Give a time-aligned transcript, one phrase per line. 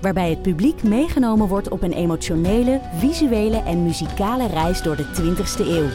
[0.00, 5.66] Waarbij het publiek meegenomen wordt op een emotionele, visuele en muzikale reis door de 20ste
[5.66, 5.88] eeuw.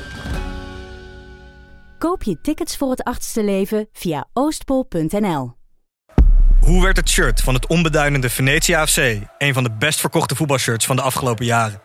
[1.97, 5.53] Koop je tickets voor het achtste leven via oostpol.nl.
[6.59, 8.97] Hoe werd het shirt van het onbeduidende Venetia FC
[9.37, 11.81] een van de best verkochte voetbalshirts van de afgelopen jaren?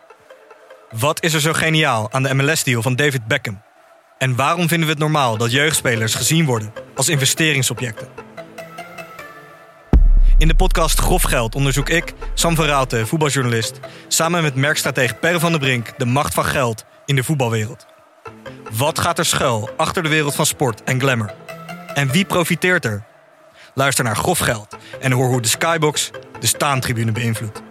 [0.99, 3.61] Wat is er zo geniaal aan de MLS-deal van David Beckham?
[4.17, 8.30] En waarom vinden we het normaal dat jeugdspelers gezien worden als investeringsobjecten?
[10.41, 15.51] In de podcast Grof Geld onderzoek ik, Sam van voetbaljournalist, samen met merkstratege Per van
[15.51, 17.85] der Brink de macht van geld in de voetbalwereld.
[18.71, 21.33] Wat gaat er schuil achter de wereld van sport en glamour?
[21.93, 23.03] En wie profiteert er?
[23.73, 27.61] Luister naar Grof Geld en hoor hoe de Skybox de staantribune beïnvloedt.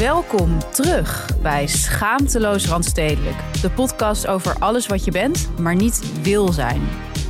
[0.00, 3.36] Welkom terug bij Schaamteloos Randstedelijk.
[3.60, 6.80] De podcast over alles wat je bent, maar niet wil zijn.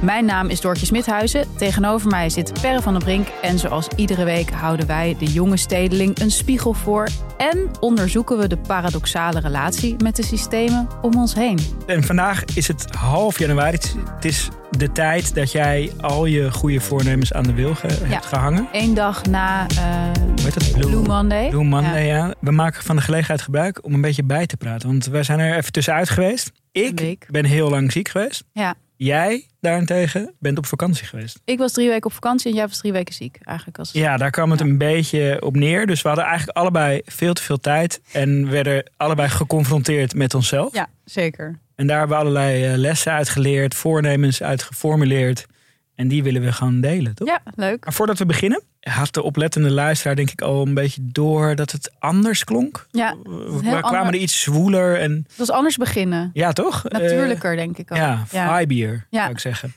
[0.02, 1.56] Mijn naam is Doortje Smithuizen.
[1.56, 3.28] Tegenover mij zit Perre van den Brink.
[3.42, 7.08] En zoals iedere week houden wij de jonge stedeling een spiegel voor.
[7.36, 11.58] En onderzoeken we de paradoxale relatie met de systemen om ons heen.
[11.86, 13.78] En vandaag is het half januari.
[14.14, 18.26] Het is de tijd dat jij al je goede voornemens aan de wil ge- hebt
[18.26, 18.68] gehangen.
[18.72, 19.77] Eén dag na eh,
[20.14, 20.72] Hoe heet dat?
[20.72, 21.48] Blue Monday.
[21.48, 22.34] Blue Monday, ja.
[22.40, 24.88] We maken van de gelegenheid gebruik om een beetje bij te praten.
[24.88, 26.52] Want wij zijn er even tussenuit geweest.
[26.72, 28.44] Ik ben heel lang ziek geweest.
[28.52, 28.74] Ja.
[28.96, 31.40] Jij daarentegen bent op vakantie geweest.
[31.44, 33.38] Ik was drie weken op vakantie en jij was drie weken ziek.
[33.42, 34.66] Eigenlijk als Ja, daar kwam het Ja.
[34.66, 35.86] een beetje op neer.
[35.86, 38.00] Dus we hadden eigenlijk allebei veel te veel tijd.
[38.12, 40.74] En werden allebei geconfronteerd met onszelf.
[40.74, 41.58] Ja, zeker.
[41.81, 45.46] En daar hebben we allerlei eh, lessen uit geleerd, voornemens uit geformuleerd.
[45.95, 47.29] En die willen we gaan delen, toch?
[47.29, 47.85] Ja, leuk.
[47.85, 51.70] Maar voordat we beginnen, had de oplettende luisteraar denk ik al een beetje door dat
[51.70, 52.86] het anders klonk.
[52.90, 56.30] Ja, We kwamen ander- er iets zwoeler en het was anders beginnen.
[56.33, 56.86] ja, toch?
[56.89, 57.96] Eh, Natuurlijker, denk ik ook.
[57.98, 59.20] ja, vibier, Ja.
[59.20, 59.74] zou ik zeggen.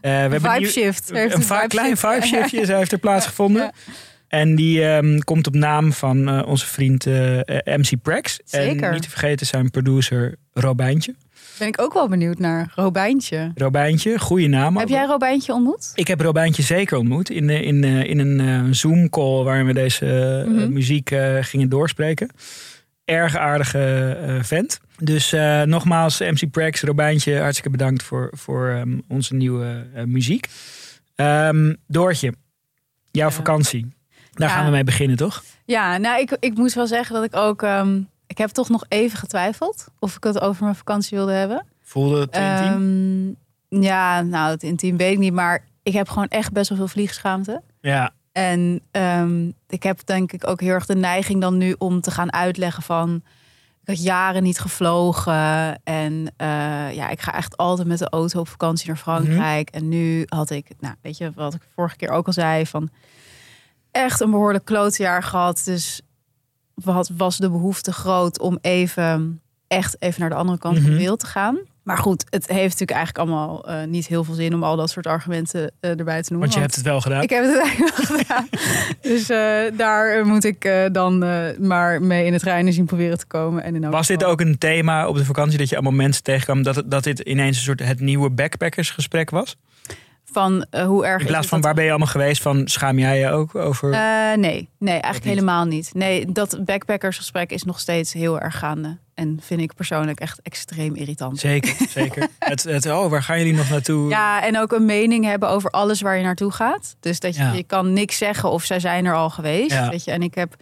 [0.00, 1.10] we hebben Vibe shift.
[1.10, 2.12] Een vibe klein shift.
[2.14, 3.62] vibe shiftje heeft er plaatsgevonden.
[3.62, 3.72] Ja.
[4.28, 8.40] En die ehm, komt op naam van eh, onze vriend eh, eh, MC Prax.
[8.44, 8.86] Zeker.
[8.86, 11.14] En niet te vergeten zijn producer Robijntje.
[11.58, 13.50] Ben ik ook wel benieuwd naar Robijntje.
[13.54, 14.76] Robijntje, goede naam.
[14.76, 15.90] Heb jij Robijntje ontmoet?
[15.94, 19.72] Ik heb Robijntje zeker ontmoet in, eh, in, eh, in een eh, Zoom-call waarin we
[19.72, 20.72] deze Mhm.
[20.72, 22.30] muziek gingen doorspreken.
[23.04, 24.80] Erg aardige vent.
[24.98, 25.34] Dus
[25.64, 30.46] nogmaals, MC Prax, Robijntje, hartstikke bedankt voor, voor ehm, onze nieuwe muziek.
[31.14, 32.32] Ehm, Doortje,
[33.10, 33.86] jouw vakantie.
[34.32, 34.54] Daar Ja.
[34.54, 35.42] gaan we mee beginnen, toch?
[35.64, 37.62] Ja, nou, ik, ik moet wel zeggen dat ik ook...
[37.62, 41.66] ehm, ik heb toch nog even getwijfeld of ik het over mijn vakantie wilde hebben.
[41.82, 43.36] Voelde het intiem?
[43.68, 46.78] Ehm, ja, nou, het intiem weet ik niet, maar ik heb gewoon echt best wel
[46.78, 47.62] veel vliegschaamte.
[47.80, 52.00] Ja, En ehm, ik heb denk ik ook heel erg de neiging dan nu om
[52.00, 53.22] te gaan uitleggen van...
[53.82, 58.40] Ik had jaren niet gevlogen en eh, ja, ik ga echt altijd met de auto
[58.40, 59.70] op vakantie naar Frankrijk.
[59.70, 62.90] En nu had ik, nou weet je wat ik vorige keer ook al zei, van
[63.90, 65.62] echt een behoorlijk klootjaar gehad.
[65.64, 66.00] Dus
[66.84, 70.92] wat was de behoefte groot om even, echt even naar de andere kant van Mhm.
[70.92, 71.58] de wereld te gaan.
[71.82, 74.90] Maar goed, het heeft natuurlijk eigenlijk allemaal eh, niet heel veel zin om al dat
[74.90, 76.38] soort argumenten eh, erbij te noemen.
[76.38, 77.22] want je hebt het wel gedaan.
[77.22, 78.48] Ik heb het eigenlijk wel gedaan.
[79.00, 81.18] Dus eh, daar moet ik dan
[81.66, 83.62] maar mee in het reinen zien proberen te komen.
[83.62, 86.62] En in Was dit ook een thema op de vakantie dat je allemaal mensen tegenkwam
[86.62, 89.56] dat, het- dat dit ineens een soort het nieuwe backpackersgesprek was?
[90.36, 92.42] Van eh, hoe erg In plaats van waar ben je allemaal geweest?
[92.42, 93.92] Van schaam jij je ook over?
[93.92, 94.00] Eh,
[94.36, 95.34] nee, nee, eigenlijk niet?
[95.34, 95.90] helemaal niet.
[95.94, 98.96] Nee, dat backpackersgesprek is nog steeds heel erg gaande.
[99.14, 101.38] En vind ik persoonlijk echt extreem irritant.
[101.38, 102.28] Zeker, zeker.
[102.38, 104.08] Het, het, oh, waar gaan jullie nog naartoe?
[104.10, 106.96] Ja, en ook een mening hebben over alles waar je naartoe gaat.
[107.00, 107.52] Dus dat je, Ja.
[107.52, 109.70] je kan niks zeggen of zij zijn er al geweest.
[109.72, 109.90] Ja.
[109.90, 110.10] Weet je?
[110.10, 110.54] En ik heb...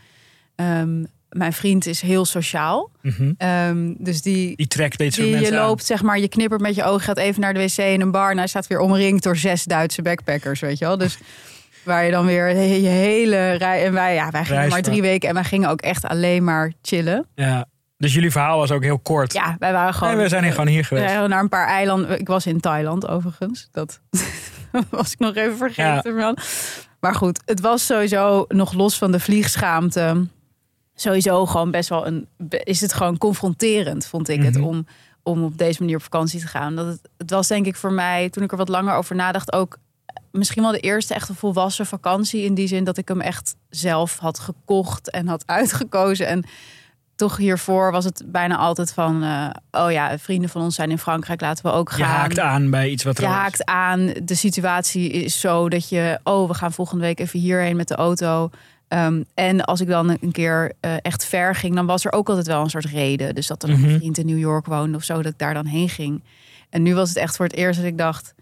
[0.56, 2.90] ehm, mijn vriend is heel sociaal.
[3.02, 3.32] Mhm.
[3.38, 5.66] Ehm, dus die, Die trekt dit soort Die, mensen je aan.
[5.66, 8.10] loopt, zeg maar, je knippert met je ogen, gaat even naar de wc in een
[8.10, 8.30] bar.
[8.30, 10.98] En hij staat weer omringd door zes Duitse backpackers, weet je wel.
[10.98, 11.18] Dus
[11.82, 13.84] waar je dan weer je hele rij...
[13.84, 16.44] En wij, ja, wij gingen Reis maar drie weken en wij gingen ook echt alleen
[16.44, 17.26] maar chillen.
[17.34, 17.66] Ja.
[17.96, 19.32] Dus jullie verhaal was ook heel kort.
[19.32, 20.14] Ja, wij waren gewoon...
[20.14, 21.10] Nee, we zijn hier gewoon hier we geweest.
[21.10, 22.18] zijn naar een paar eilanden.
[22.18, 23.68] Ik was in Thailand overigens.
[23.72, 24.00] Dat
[24.90, 26.14] was ik nog even vergeten.
[26.16, 26.36] man.
[27.00, 30.26] Maar goed, het was sowieso nog los van de vliegschaamte.
[30.94, 32.26] Sowieso gewoon best wel een.
[32.48, 34.64] Is het gewoon confronterend, vond ik het, Mhm.
[34.64, 34.86] om,
[35.22, 36.74] om op deze manier op vakantie te gaan.
[36.74, 39.52] Dat het, het was denk ik voor mij, toen ik er wat langer over nadacht,
[39.52, 39.76] ook
[40.32, 42.42] misschien wel de eerste echte volwassen vakantie.
[42.44, 46.26] In die zin dat ik hem echt zelf had gekocht en had uitgekozen.
[46.26, 46.44] En
[47.16, 49.22] toch hiervoor was het bijna altijd van...
[49.22, 49.50] eh,
[49.84, 51.98] oh ja, vrienden van ons zijn in Frankrijk, laten we ook gaan.
[51.98, 54.06] Je haakt aan bij iets wat er Je haakt aan.
[54.22, 56.18] De situatie is zo dat je...
[56.24, 58.50] oh, we gaan volgende week even hierheen met de auto.
[58.94, 61.74] Ehm, en als ik dan een keer eh, echt ver ging...
[61.74, 63.34] dan was er ook altijd wel een soort reden.
[63.34, 63.88] Dus dat er nog Mhm.
[63.88, 65.22] een vriend in New York woonde of zo...
[65.22, 66.22] dat ik daar dan heen ging.
[66.70, 68.34] En nu was het echt voor het eerst dat ik dacht...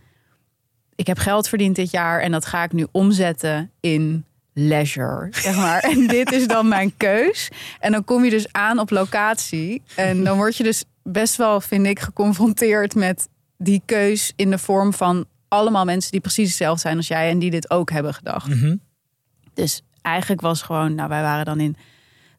[0.95, 2.21] ik heb geld verdiend dit jaar...
[2.21, 5.81] en dat ga ik nu omzetten in leisure, zeg maar.
[5.93, 7.49] En dit is dan mijn keus.
[7.81, 9.83] En dan kom je dus aan op locatie.
[9.97, 13.29] En dan word je dus best wel, vind ik, geconfronteerd met
[13.59, 17.39] die keus in de vorm van allemaal mensen die precies hetzelfde zijn als jij en
[17.39, 18.49] die dit ook hebben gedacht.
[18.49, 18.77] Mhm.
[19.55, 21.77] Dus eigenlijk was gewoon, nou, wij waren dan in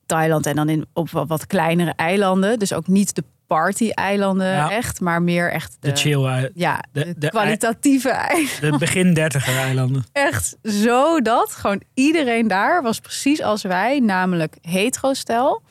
[0.05, 2.59] Thailand en dan in, op wat, wat kleinere eilanden.
[2.59, 4.71] Dus ook niet de party-eilanden Ja.
[4.71, 8.71] echt, maar meer echt de, De chill, ja, de- de, de- kwalitatieve eilanden.
[8.71, 10.03] de begin dertiger eilanden.
[10.11, 11.51] Echt zo dat.
[11.51, 15.61] Gewoon iedereen daar was precies als wij, namelijk hetero-stel,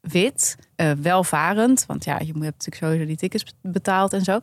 [0.00, 1.84] wit, eh, welvarend.
[1.86, 4.40] Want ja, je moet- hebt natuurlijk sowieso die tickets betaald en zo.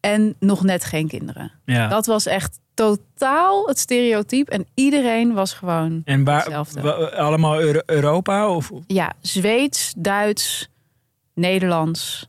[0.00, 1.52] En nog net geen kinderen.
[1.64, 1.88] Ja.
[1.88, 4.50] Dat was echt totaal het stereotype.
[4.50, 7.16] En iedereen was gewoon, en waar, hetzelfde.
[7.16, 8.48] allemaal Euro- Europa?
[8.48, 10.68] Of, ja, Zweeds, Duits,
[11.34, 12.28] Nederlands.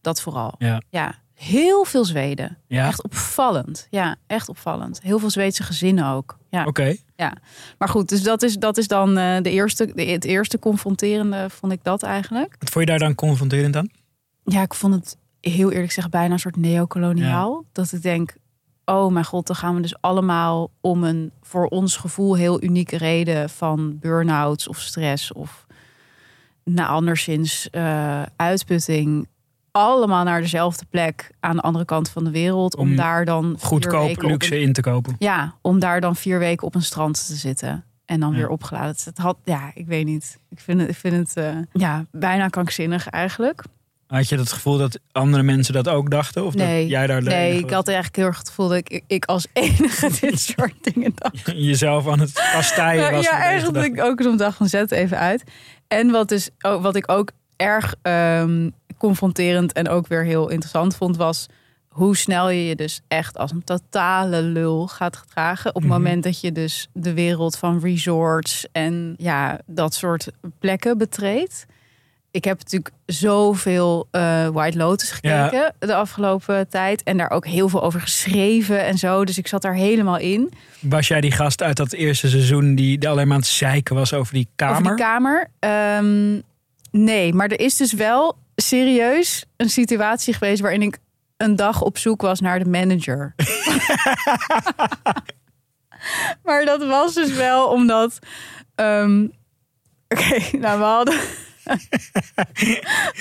[0.00, 0.54] Dat vooral.
[0.58, 0.82] Ja.
[0.90, 2.58] ja heel veel Zweden.
[2.66, 3.86] ja, Echt opvallend.
[3.90, 5.00] Ja, echt opvallend.
[5.02, 6.38] Heel veel Zweedse gezinnen ook.
[6.50, 6.64] Ja.
[6.64, 6.96] oké.
[7.78, 11.50] Maar goed, dus dat is, dat is dan eh, de eerste, de, het eerste confronterende,
[11.50, 12.56] vond ik dat eigenlijk.
[12.58, 13.90] Wat vond je daar dan confronterend aan?
[14.44, 17.64] Ja, ik vond het heel eerlijk gezegd bijna een soort neocoloniaal.
[17.72, 18.34] Dat ik denk,
[18.86, 22.96] oh mijn god, dan gaan we dus allemaal om een voor ons gevoel heel unieke
[22.96, 25.66] reden van burn-outs of stress of
[26.64, 29.28] nou, anderszins eh, uitputting.
[29.70, 32.76] Allemaal naar dezelfde plek aan de andere kant van de wereld.
[32.76, 35.14] Om, Om daar dan Goedkoop luxe een- in te kopen.
[35.18, 37.84] ja, om daar dan vier weken op een strand te zitten.
[38.04, 38.36] En dan Ja.
[38.36, 38.88] weer opgeladen.
[38.88, 40.38] Het- Het had, ja, ik weet niet.
[40.48, 43.64] Ik vind het, ik vind het eh, ja, bijna krankzinnig eigenlijk.
[44.06, 46.44] Had je het gevoel dat andere mensen dat ook dachten?
[46.44, 49.02] Of Nee, dat jij daar Nee, ik had eigenlijk heel erg het gevoel dat ik,
[49.06, 51.52] ik als enige dit soort dingen dacht.
[51.70, 53.24] jezelf aan het kastijen was.
[53.24, 53.48] ja
[53.84, 55.44] ik ook zo'n dag van zet even uit.
[55.88, 61.16] En wat, dus, wat ik ook erg ehm, confronterend en ook weer heel interessant vond,
[61.16, 61.46] was
[61.88, 65.74] hoe snel je je dus echt als een totale lul gaat gedragen.
[65.74, 66.00] Op het Mhm.
[66.00, 71.66] moment dat je dus de wereld van resorts en ja, dat soort plekken betreedt.
[72.36, 77.02] Ik heb natuurlijk zoveel eh, White Lotus gekeken de afgelopen tijd.
[77.02, 79.24] En daar ook heel veel over geschreven en zo.
[79.24, 80.52] Dus ik zat daar helemaal in.
[80.80, 83.94] Was jij die gast uit dat eerste seizoen die die alleen maar aan het zeiken
[83.94, 84.76] was over die kamer?
[84.76, 85.48] Over die kamer.
[85.58, 86.40] Ehm,
[86.90, 90.98] nee, maar er is dus wel serieus een situatie geweest waarin ik
[91.36, 93.34] een dag op zoek was naar de manager.
[96.44, 98.18] maar dat was dus wel omdat.
[98.74, 99.26] ehm,
[100.08, 101.18] Oké, nou we hadden.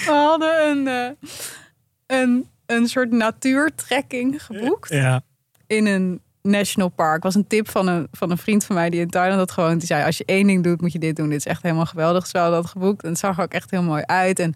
[0.05, 5.21] We hadden een, eh, een, een soort natuurtrekking geboekt Ja,
[5.67, 7.23] in een national park.
[7.23, 9.77] Was een tip van een, van een vriend van mij die in Thailand had gewoond.
[9.77, 11.29] Die zei, als je één ding doet, moet je dit doen.
[11.29, 12.27] Dit is echt helemaal geweldig.
[12.27, 13.03] Zo hadden dat geboekt.
[13.03, 14.39] En het zag er ook echt heel mooi uit.
[14.39, 14.55] En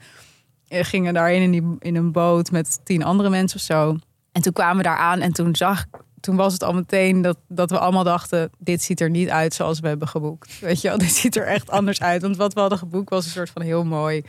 [0.67, 3.97] we gingen daarheen in, die, in een boot met tien andere mensen of zo.
[4.31, 5.85] En toen kwamen we daar aan en toen zag
[6.21, 8.49] toen was het al meteen dat, dat we allemaal dachten...
[8.57, 10.59] dit ziet er niet uit zoals we hebben geboekt.
[10.59, 12.21] Weet je wel, dit ziet er echt anders uit.
[12.21, 14.21] Want wat we hadden geboekt was een soort van heel mooi...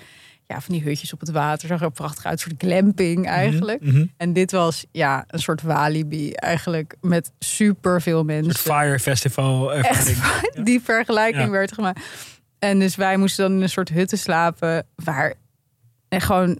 [0.47, 1.69] ja, van die hutjes op het water.
[1.69, 3.83] Zag er prachtig uit, een soort glamping eigenlijk.
[3.83, 4.07] Mhm.
[4.17, 8.55] En dit was ja, een soort Walibi eigenlijk met super veel mensen.
[8.55, 10.65] soort Fire Festival Echt ervaring.
[10.67, 11.51] die vergelijking Ja.
[11.51, 12.01] werd gemaakt.
[12.59, 15.35] En dus wij moesten dan in een soort hutten slapen waar
[16.09, 16.59] en gewoon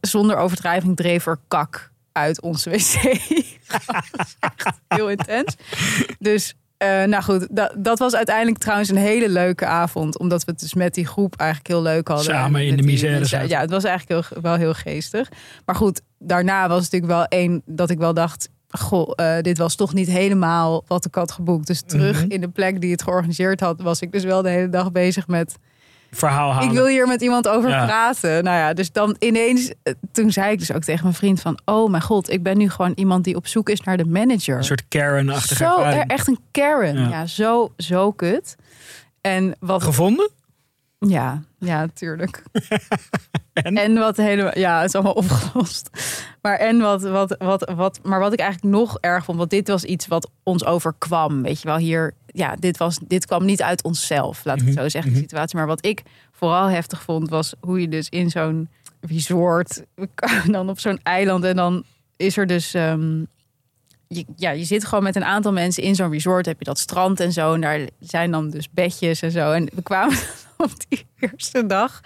[0.00, 3.02] zonder overdrijving dreef er kak uit onze wc.
[3.70, 5.56] Dat was echt heel intens.
[6.18, 10.18] Dus eh, nou goed, dat, dat was uiteindelijk trouwens een hele leuke avond.
[10.18, 12.26] Omdat we het dus met die groep eigenlijk heel leuk hadden.
[12.26, 13.48] Samen En in de misère.
[13.48, 15.28] Ja, het was eigenlijk heel, wel heel geestig.
[15.64, 18.48] Maar goed, daarna was het natuurlijk wel één dat ik wel dacht...
[18.68, 21.66] Goh, eh, dit was toch niet helemaal wat ik had geboekt.
[21.66, 22.30] Dus terug Mhm.
[22.30, 23.80] in de plek die het georganiseerd had...
[23.80, 25.56] was ik dus wel de hele dag bezig met...
[26.10, 26.68] Verhaal halen.
[26.68, 27.84] Ik wil hier met iemand over Ja.
[27.84, 28.44] praten.
[28.44, 29.72] Nou ja, dus dan ineens...
[29.82, 31.58] eh, Toen zei ik dus ook tegen mijn vriend van...
[31.64, 34.56] Oh mijn god, ik ben nu gewoon iemand die op zoek is naar de manager.
[34.56, 36.98] Een soort Karen-achtige Zo, er- echt een Karen.
[36.98, 37.08] Ja.
[37.08, 38.56] Ja, zo, zo kut.
[39.20, 39.82] En wat...
[39.82, 40.30] Gevonden?
[41.08, 42.42] Ja, ja, natuurlijk.
[43.52, 43.76] En?
[43.76, 43.94] en?
[43.94, 45.90] wat helemaal, ja, het is allemaal opgelost.
[46.42, 49.68] Maar en wat, wat, wat, wat, maar wat ik eigenlijk nog erg vond, want dit
[49.68, 53.62] was iets wat ons overkwam, weet je wel, hier, ja, dit was, dit kwam niet
[53.62, 55.26] uit onszelf, laat ik het Mhm, zo zeggen, de mhm.
[55.28, 55.56] situatie.
[55.56, 56.02] Maar wat ik
[56.32, 58.68] vooral heftig vond, was hoe je dus in zo'n
[59.00, 59.84] resort,
[60.46, 61.84] dan op zo'n eiland en dan
[62.16, 63.24] is er dus, ehm,
[64.06, 66.46] je, ja, je zit gewoon met een aantal mensen in zo'n resort.
[66.46, 67.54] Heb je dat strand en zo.
[67.54, 69.52] En daar zijn dan dus bedjes en zo.
[69.52, 70.18] En we kwamen
[70.66, 72.00] op die eerste dag.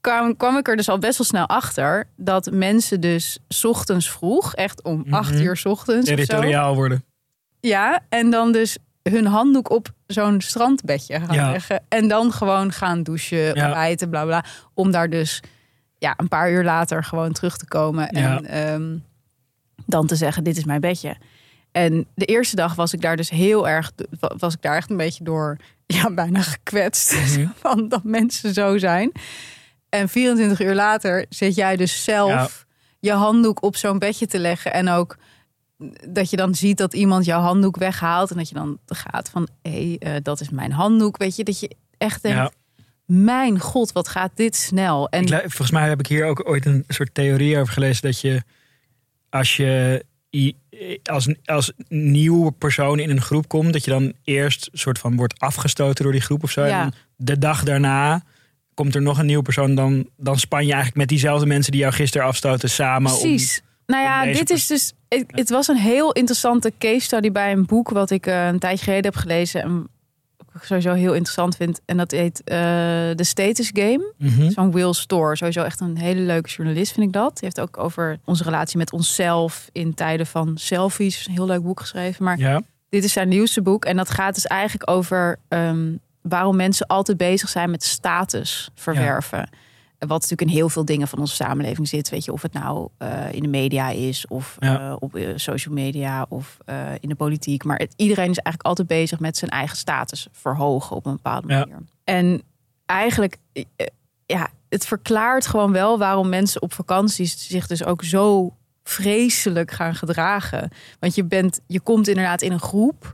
[0.00, 4.10] Kwam, kwam ik er dus al best wel snel achter dat mensen dus 's ochtends
[4.10, 5.42] vroeg, echt om acht Mhm.
[5.42, 6.10] uur 's ochtends.
[6.10, 7.04] of zo, Territoriaal worden.
[7.60, 11.50] ja, en dan dus hun handdoek op zo'n strandbedje gaan Ja.
[11.50, 11.84] leggen.
[11.88, 13.64] En dan gewoon gaan douchen, Ja.
[13.64, 14.44] ontbijten, bla bla.
[14.74, 15.40] Om daar dus
[15.98, 18.08] ja, een paar uur later gewoon terug te komen.
[18.08, 18.40] En Ja.
[18.42, 18.96] ehm,
[19.86, 21.16] dan te zeggen, dit is mijn bedje.
[21.72, 23.92] En de eerste dag was ik daar dus heel erg,
[24.38, 25.56] was ik daar echt een beetje door,
[25.96, 27.12] ja, bijna gekwetst.
[27.12, 27.46] Mhm.
[27.62, 29.12] Van dat mensen zo zijn.
[29.88, 32.66] En 24 uur later zit jij dus zelf
[33.00, 34.72] je handdoek op zo'n bedje te leggen.
[34.72, 35.16] En ook
[36.08, 38.30] dat je dan ziet dat iemand jouw handdoek weghaalt.
[38.30, 41.16] En dat je dan gaat van, hé, hey, eh, dat is mijn handdoek.
[41.16, 42.50] Weet je, dat je echt denkt, Ja.
[43.04, 45.08] mijn god, wat gaat dit snel.
[45.08, 48.20] En Ik volgens mij heb ik hier ook ooit een soort theorie over gelezen dat
[48.20, 48.42] je
[49.30, 50.04] als je
[51.04, 55.40] als, als nieuwe persoon in een groep komt, dat je dan eerst soort van wordt
[55.40, 56.64] afgestoten door die groep of zo.
[56.64, 56.82] Ja.
[56.82, 58.22] En de dag daarna
[58.74, 61.80] komt er nog een nieuwe persoon, dan, dan span je eigenlijk met diezelfde mensen die
[61.80, 63.12] jou gisteren afstoten samen.
[63.12, 63.62] om- Precies.
[63.86, 64.92] nou ja, om dit is dus.
[65.08, 68.58] Het, het was een heel interessante case study bij een boek wat ik eh, een
[68.58, 69.62] tijdje geleden heb gelezen.
[69.62, 69.88] En
[70.60, 71.80] ik sowieso heel interessant vind.
[71.84, 72.56] En dat heet eh
[73.10, 74.12] The Status Game.
[74.18, 74.50] Mhm.
[74.50, 75.36] Van Will Store.
[75.36, 77.30] Sowieso echt een hele leuke journalist, vind ik dat.
[77.30, 81.26] Die heeft ook over onze relatie met onszelf in tijden van selfies.
[81.26, 82.24] Een heel leuk boek geschreven.
[82.24, 83.84] Maar Ja, dit is zijn nieuwste boek.
[83.84, 89.48] En dat gaat dus eigenlijk over ehm, waarom mensen altijd bezig zijn met status verwerven.
[89.98, 92.08] Wat natuurlijk in heel veel dingen van onze samenleving zit.
[92.08, 94.88] Weet je, of het nou eh, in de media is, of Ja.
[94.88, 96.56] eh, op eh, social media, of
[97.00, 97.64] in de politiek.
[97.64, 101.48] Maar het, iedereen is eigenlijk altijd bezig met zijn eigen status verhogen op een bepaalde
[101.48, 101.58] Ja.
[101.58, 101.78] manier.
[102.04, 102.42] En
[102.86, 103.36] eigenlijk,
[104.26, 109.94] ja, het verklaart gewoon wel waarom mensen op vakanties zich dus ook zo vreselijk gaan
[109.94, 110.70] gedragen.
[111.00, 113.12] Want je bent, je komt inderdaad in een groep.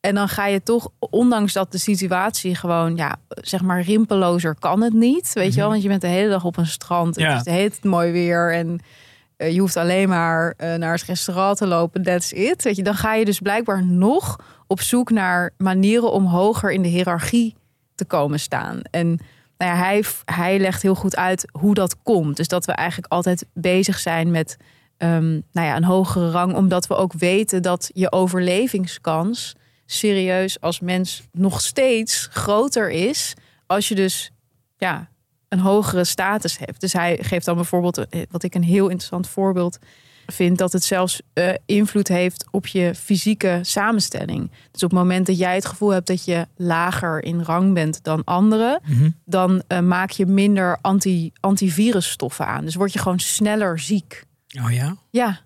[0.00, 4.80] En dan ga je toch, ondanks dat de situatie gewoon, ja, zeg maar, rimpelozer kan
[4.80, 5.32] het niet.
[5.32, 5.70] Weet je wel, Mhm.
[5.70, 7.16] want je bent de hele dag op een strand.
[7.16, 7.28] Ja.
[7.28, 8.52] Het is tijd mooi weer.
[8.54, 8.80] En
[9.36, 12.02] eh, je hoeft alleen maar eh, naar het restaurant te lopen.
[12.02, 12.62] That's it.
[12.62, 14.36] Weet je, dan ga je dus blijkbaar nog
[14.66, 17.56] op zoek naar manieren om hoger in de hiërarchie
[17.94, 18.80] te komen staan.
[18.90, 19.06] En
[19.58, 22.36] nou ja, hij, hij legt heel goed uit hoe dat komt.
[22.36, 24.56] Dus dat we eigenlijk altijd bezig zijn met
[24.96, 29.54] ehm, nou ja, een hogere rang, omdat we ook weten dat je overlevingskans
[29.90, 33.34] serieus als mens nog steeds groter is
[33.66, 34.30] als je dus
[34.78, 35.08] ja,
[35.48, 36.80] een hogere status hebt.
[36.80, 39.78] Dus hij geeft dan bijvoorbeeld, eh, wat ik een heel interessant voorbeeld
[40.26, 44.50] vind, dat het zelfs eh, invloed heeft op je fysieke samenstelling.
[44.70, 48.02] Dus op het moment dat jij het gevoel hebt dat je lager in rang bent
[48.04, 49.10] dan anderen, Mhm.
[49.24, 52.64] dan eh, maak je minder anti, antivirusstoffen aan.
[52.64, 54.22] Dus word je gewoon sneller ziek.
[54.64, 54.96] Oh ja?
[55.10, 55.40] Ja,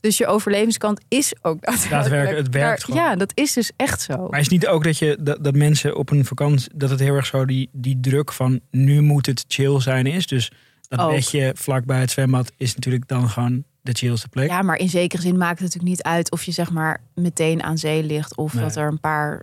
[0.00, 2.46] Dus je overlevingskant is ook daadwerkelijk.
[2.46, 3.00] Het werkt gewoon.
[3.00, 4.16] Ja, dat is dus echt zo.
[4.28, 7.00] Maar is het niet ook dat, je, dat, dat mensen op een vakantie, dat het
[7.00, 10.26] heel erg zo die, die druk van nu moet het chill zijn is?
[10.26, 10.50] Dus
[10.88, 11.10] dat Ook.
[11.10, 14.48] bedje vlakbij het zwembad is natuurlijk dan gewoon de chillste plek.
[14.48, 17.62] Ja, maar in zekere zin maakt het natuurlijk niet uit of je zeg maar meteen
[17.62, 18.62] aan zee ligt of Nee.
[18.62, 19.42] dat er een paar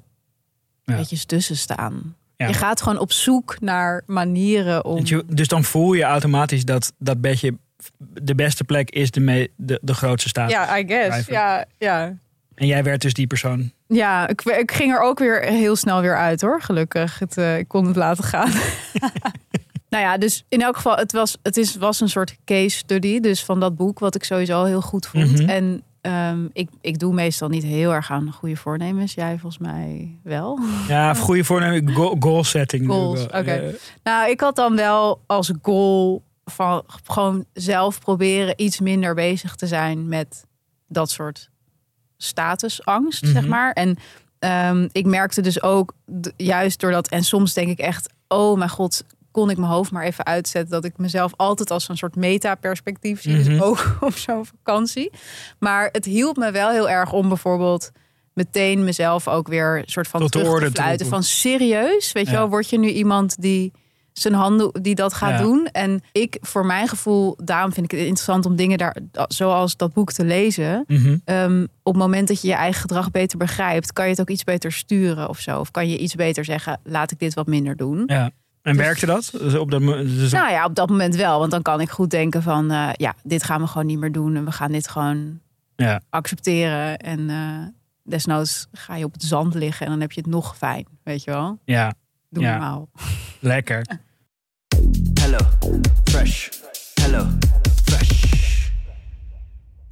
[0.83, 0.95] Ja.
[0.95, 2.15] beetjes tussen staan.
[2.35, 2.47] Ja.
[2.47, 5.05] Je gaat gewoon op zoek naar manieren om.
[5.05, 7.57] Je- Dus dan voel je automatisch dat dat bedje
[7.97, 10.49] de beste plek is, de, me, de, de grootste staat.
[10.49, 11.27] Ja, I guess.
[11.27, 12.13] Ja, ja.
[12.55, 13.71] En jij werd dus die persoon.
[13.87, 17.19] ja ik, ik ging er ook weer heel snel weer uit hoor, gelukkig.
[17.19, 18.51] Het, eh, ik kon het laten gaan.
[19.89, 23.19] nou ja, dus in elk geval, het was, het is, was een soort case study.
[23.19, 25.41] Dus van dat boek, wat ik sowieso heel goed vond.
[25.41, 25.49] Mhm.
[25.49, 29.13] En ehm, ik, ik doe meestal niet heel erg aan goede voornemens.
[29.13, 30.59] Jij volgens mij wel.
[30.87, 32.87] Ja, goede voornemen, goal, goal setting.
[32.87, 33.75] Goals, oké.
[34.03, 39.67] Nou, ik had dan wel als goal van gewoon zelf proberen iets minder bezig te
[39.67, 40.45] zijn met
[40.87, 41.49] dat soort
[42.17, 43.49] statusangst, zeg Mhm.
[43.49, 43.71] maar.
[43.71, 43.97] En
[44.39, 45.93] ehm, ik merkte dus ook,
[46.37, 50.03] juist doordat, en soms denk ik echt, oh mijn god, kon ik mijn hoofd maar
[50.03, 53.49] even uitzetten dat ik mezelf altijd als een soort meta-perspectief zie, Mhm.
[53.49, 55.11] dus ook op zo'n vakantie.
[55.59, 57.91] Maar het hielp me wel heel erg om bijvoorbeeld
[58.33, 61.07] meteen mezelf ook weer een soort van Tot terug te te fluiten.
[61.07, 63.71] Van serieus, weet je wel, word je nu iemand die
[64.13, 65.41] zijn handen die dat gaat Ja.
[65.41, 65.65] doen.
[65.71, 68.97] En ik, voor mijn gevoel, daarom vind ik het interessant om dingen daar,
[69.27, 70.83] zoals dat boek te lezen.
[70.87, 71.17] Mhm.
[71.25, 74.29] Ehm, op het moment dat je je eigen gedrag beter begrijpt, kan je het ook
[74.29, 75.59] iets beter sturen of zo.
[75.59, 78.03] Of kan je iets beter zeggen, laat ik dit wat minder doen.
[78.05, 78.29] Ja.
[78.61, 79.29] En Dus- werkte dat?
[79.39, 81.39] Dus op dat, dus Nou ja, op dat moment wel.
[81.39, 84.11] Want dan kan ik goed denken van, eh, ja, dit gaan we gewoon niet meer
[84.11, 84.35] doen.
[84.35, 85.39] En we gaan dit gewoon
[85.75, 86.01] Ja.
[86.09, 86.97] accepteren.
[86.97, 87.67] En eh,
[88.03, 90.85] desnoods ga je op het zand liggen en dan heb je het nog fijn.
[91.03, 91.59] Weet je wel?
[91.65, 91.93] ja,
[92.29, 92.51] Doe Ja.
[92.51, 92.89] normaal.
[93.39, 93.85] Lekker.
[95.21, 95.37] Hello,
[96.03, 96.49] fresh.
[97.01, 97.27] Hello,
[97.85, 98.25] fresh.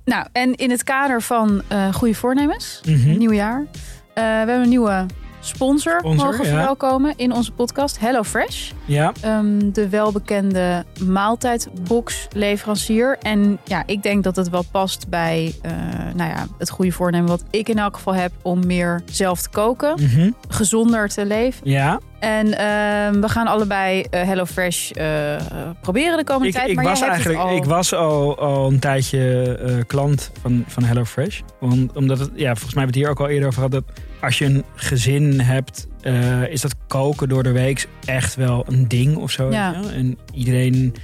[0.05, 3.59] Nou, en in het kader van eh goede voornemens, nieuw jaar.
[3.59, 3.69] eh,
[4.13, 5.05] we hebben een nieuwe
[5.39, 6.50] sponsor, Sponsor, mogen ja.
[6.50, 8.00] verwelkomen in onze podcast.
[8.00, 8.72] Hello Fresh.
[8.86, 13.17] Ja, Ehm, de welbekende maaltijdbox-leverancier.
[13.22, 15.72] En ja, ik denk dat het wel past bij eh,
[16.15, 19.50] nou ja, het goede voornemen wat ik in elk geval heb om meer zelf te
[19.50, 20.32] koken, mhm.
[20.50, 21.70] gezonder te leven.
[21.70, 22.00] ja.
[22.20, 25.41] En ehm, we gaan allebei eh, HelloFresh eh, eh,
[25.82, 26.70] proberen de komende Ik, tijd.
[26.70, 27.56] ik maar was eigenlijk al.
[27.56, 31.39] ik was al, al een tijdje klant van, van HelloFresh.
[31.60, 33.72] Want, omdat het, ja, volgens mij hebben we het hier ook al eerder over gehad.
[33.72, 33.84] Dat
[34.21, 38.88] als je een gezin hebt, eh, is dat koken door de week echt wel een
[38.88, 39.51] ding of zo.
[39.51, 39.81] Ja.
[39.93, 40.95] En iedereen,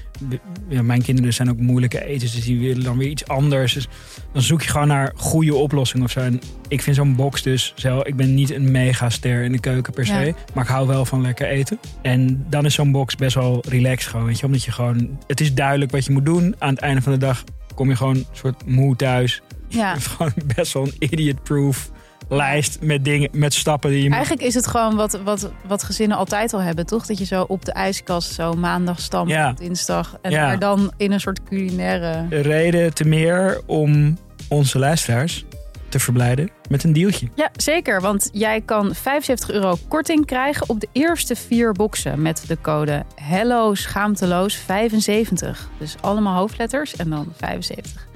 [0.68, 3.74] ja, mijn kinderen zijn ook moeilijke eters, dus die willen dan weer iets anders.
[3.74, 3.88] Dus
[4.32, 6.20] dan zoek je gewoon naar goede oplossingen of zo.
[6.20, 9.94] En ik vind zo'n box dus zelf, ik ben niet een megaster in de keuken
[9.94, 11.80] per se, maar ik hou wel van lekker eten.
[12.02, 15.42] En dan is zo'n box best wel relaxed gewoon, weet je, omdat je gewoon, het
[15.42, 16.56] is duidelijk wat je moet doen.
[16.60, 17.44] Aan het einde van de dag
[17.76, 19.42] kom je gewoon een soort moe thuis.
[19.68, 19.96] Ja.
[20.00, 21.92] Gewoon best wel een idiot-proof
[22.36, 25.84] lijst met dingen, met stappen die je moet Eigenlijk is het gewoon wat, wat, wat
[25.84, 27.06] gezinnen altijd al hebben, toch?
[27.06, 29.54] Dat je zo op de ijskast zo maandag stampt, Ja.
[29.54, 30.18] dinsdag.
[30.22, 30.46] En Ja.
[30.46, 32.26] maar dan in een soort culinaire...
[32.42, 34.18] reden te meer om
[34.50, 35.46] onze luisteraars
[35.90, 37.28] te verblijden met een dealtje.
[37.36, 38.02] Ja, zeker.
[38.02, 43.04] Want jij kan 75 euro korting krijgen op de eerste vier boxen met de code
[43.16, 45.70] Hello Schaamteloos 75.
[45.80, 48.08] Dus allemaal hoofdletters en dan 75.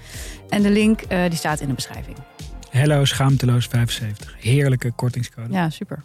[0.50, 2.18] En de link eh, die staat in de beschrijving.
[2.78, 4.36] Hello Schaamteloos 75.
[4.40, 5.54] Heerlijke kortingscode.
[5.54, 6.04] Ja, super.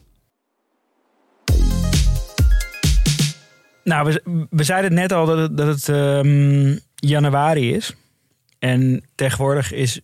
[3.85, 7.95] Nou, we, we zeiden het net al dat het, dat het ehm, januari is.
[8.59, 10.01] En tegenwoordig is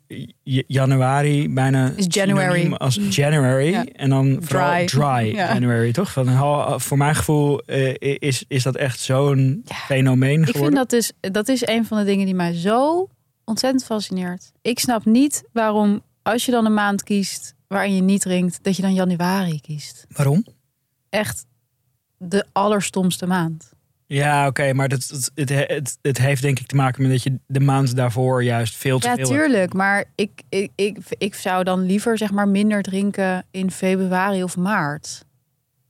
[0.66, 2.72] januari bijna Is January.
[2.72, 3.70] als January.
[3.70, 3.84] Ja.
[3.84, 4.86] En dan vooral Dry.
[4.86, 5.52] dry, Ja.
[5.52, 6.12] January, toch?
[6.12, 9.74] Van, voor mijn gevoel eh, is, is dat echt zo'n Ja.
[9.74, 10.78] fenomeen Ik vind geworden.
[10.78, 13.08] dat dus, dat is een van de dingen die mij zo
[13.44, 14.52] ontzettend fascineert.
[14.62, 18.76] Ik snap niet waarom, als je dan een maand kiest waarin je niet drinkt, dat
[18.76, 20.06] je dan januari kiest.
[20.08, 20.44] Waarom?
[21.08, 21.46] Echt
[22.16, 23.72] de allerstomste maand.
[24.06, 27.22] Ja, oké, maar dat, het, het, het, het heeft denk ik te maken met dat
[27.22, 29.38] je de maand daarvoor juist veel te Ja, veel hebt.
[29.40, 29.72] tuurlijk.
[29.72, 34.56] Maar ik, ik, ik, ik zou dan liever zeg maar minder drinken in februari of
[34.56, 35.24] maart.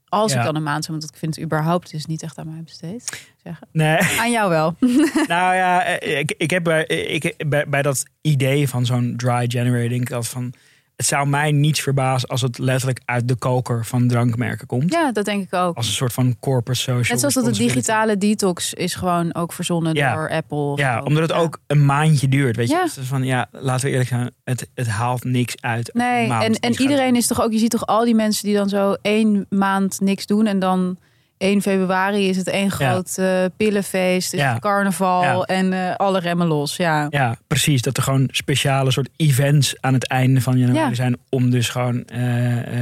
[0.09, 0.39] Als Ja.
[0.39, 2.61] ik dan een maand zou, want ik vind het überhaupt dus niet echt aan mij
[2.63, 3.27] besteed.
[3.43, 3.67] Zeggen.
[3.71, 4.75] Nee, Aan jou wel.
[5.27, 9.45] nou ja, eh, ik, ik heb bij, ik, bij, bij dat idee van zo'n dry
[9.47, 10.53] January denk ik altijd van...
[10.99, 14.91] Het zou mij niets verbazen als het letterlijk uit de koker van drankmerken komt.
[14.93, 15.75] Ja, dat denk ik ook.
[15.77, 19.53] Als een soort van corporate social Net zoals dat de digitale detox is gewoon ook
[19.53, 20.13] verzonnen Ja.
[20.15, 20.73] door Apple.
[20.75, 21.03] Ja, zo.
[21.03, 21.37] omdat het Ja.
[21.37, 22.55] ook een maandje duurt.
[22.55, 22.83] Weet je, Ja.
[22.83, 25.93] Dus van ja, laten we eerlijk zijn, het, het haalt niks uit.
[25.93, 28.69] Nee, en, en iedereen is toch ook, je ziet toch al die mensen die dan
[28.69, 30.97] zo één maand niks doen en dan
[31.39, 34.59] 1 februari is het één groot eh, pillenfeest, is Ja.
[34.59, 35.41] carnaval Ja.
[35.55, 36.75] en eh, alle remmen los.
[36.75, 37.07] Ja.
[37.09, 37.81] Ja, precies.
[37.81, 40.95] Dat er gewoon speciale soort events aan het einde van januari Ja.
[40.95, 41.17] zijn.
[41.29, 42.19] Om dus gewoon eh,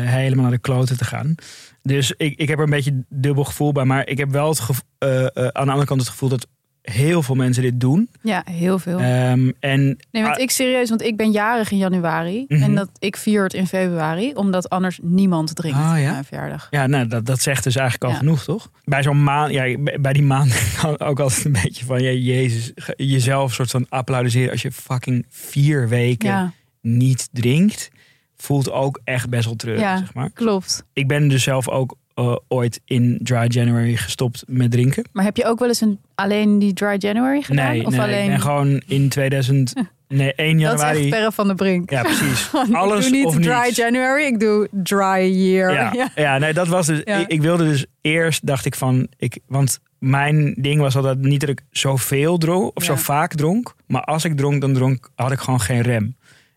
[0.09, 1.35] helemaal naar de kloten te gaan.
[1.81, 3.85] Dus ik, ik heb er een beetje dubbel gevoel bij.
[3.85, 6.47] Maar ik heb wel het gevo- aan de andere kant het gevoel dat
[6.91, 8.09] heel veel mensen dit doen.
[8.21, 8.99] ja, heel veel.
[8.99, 12.61] Ehm, en Nee, want ik serieus, want ik ben jarig in januari Mhm.
[12.63, 16.11] en dat ik vier het in februari, omdat anders niemand drinkt Ah, ja?
[16.11, 16.67] mijn verjaardag.
[16.69, 18.17] ja, nou, dat, dat zegt dus eigenlijk al Ja.
[18.17, 18.69] genoeg, toch?
[18.83, 20.53] Bij zo'n maand, ja, bij die maand
[20.97, 25.89] ook altijd een beetje van, ja, jezus, jezelf soort van applaudisseren als je fucking vier
[25.89, 27.89] weken Ja, niet drinkt.
[28.37, 29.97] Voelt ook echt best wel treurig, Ja.
[29.97, 30.29] zeg maar.
[30.33, 30.83] klopt.
[30.93, 35.03] Ik ben dus zelf ook eh, ooit in Dry January gestopt met drinken.
[35.11, 37.71] Maar heb je ook wel eens een, alleen die dry January gedaan?
[37.71, 38.23] Nee, of nee alleen...
[38.23, 39.73] ik ben gewoon in 2000...
[40.09, 41.09] Nee, 1 Dat is echt januari...
[41.09, 41.89] Perre van de Brink.
[41.89, 42.49] Ja, precies.
[42.69, 43.75] ik Alles doe niet of dry niets.
[43.77, 45.73] January, ik doe dry year.
[45.73, 46.09] Ja, Ja.
[46.15, 46.37] ja.
[46.37, 47.01] nee, dat was dus...
[47.03, 47.17] Ja.
[47.17, 49.07] Ik, ik wilde dus eerst, dacht ik van...
[49.17, 52.95] Ik, want mijn ding was altijd niet dat ik zoveel dronk of Ja.
[52.95, 53.75] zo vaak dronk.
[53.87, 56.15] Maar als ik dronk, dan dronk, had ik gewoon geen rem.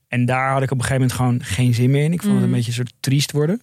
[0.08, 2.12] En daar had ik op een gegeven moment gewoon geen zin meer in.
[2.12, 2.48] Ik vond het Mm.
[2.48, 3.60] een beetje een soort triest worden.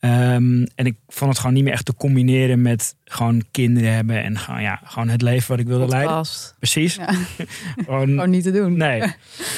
[0.00, 4.22] Ehm, en ik vond het gewoon niet meer echt te combineren met gewoon kinderen hebben.
[4.22, 6.10] En gewoon, ja, gewoon het leven wat ik wilde leiden.
[6.10, 6.54] Podcast.
[6.58, 6.94] Precies.
[6.94, 7.08] Ja.
[7.84, 8.76] Gewoon, Gewoon niet te doen.
[8.76, 9.02] Nee.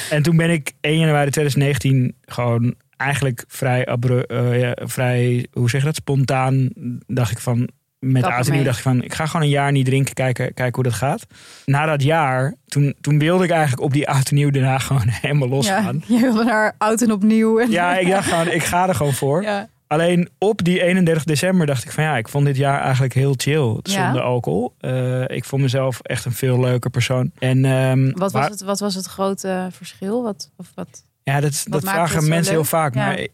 [0.09, 5.69] En toen ben ik 1 januari 2019 gewoon eigenlijk vrij, abru- eh, ja, vrij hoe
[5.69, 6.69] zeg je dat, spontaan
[7.07, 9.71] dacht ik van, met oud en nieuw dacht ik van, ik ga gewoon een jaar
[9.71, 11.25] niet drinken, kijken, kijken hoe dat gaat.
[11.65, 15.03] Na dat jaar, toen, toen wilde ik eigenlijk op die oud en nieuw daarna gewoon
[15.07, 16.03] helemaal Ja, losgaan.
[16.07, 17.59] je wilde naar oud en opnieuw.
[17.59, 19.41] En Ja, ik dacht gewoon, ik ga er gewoon voor.
[19.43, 19.67] Ja.
[19.91, 23.33] Alleen op die 31 december dacht ik van ja, ik vond dit jaar eigenlijk heel
[23.37, 24.03] chill Ja.
[24.03, 24.73] zonder alcohol.
[24.77, 27.31] Eh, ik vond mezelf echt een veel leuker persoon.
[27.39, 30.23] En ehm, Wat, was het, wat was het grote verschil?
[30.23, 31.05] Wat, of wat?
[31.23, 32.95] Ja, dat, dat vragen mensen heel vaak.
[32.95, 33.05] Ja.
[33.05, 33.27] Maar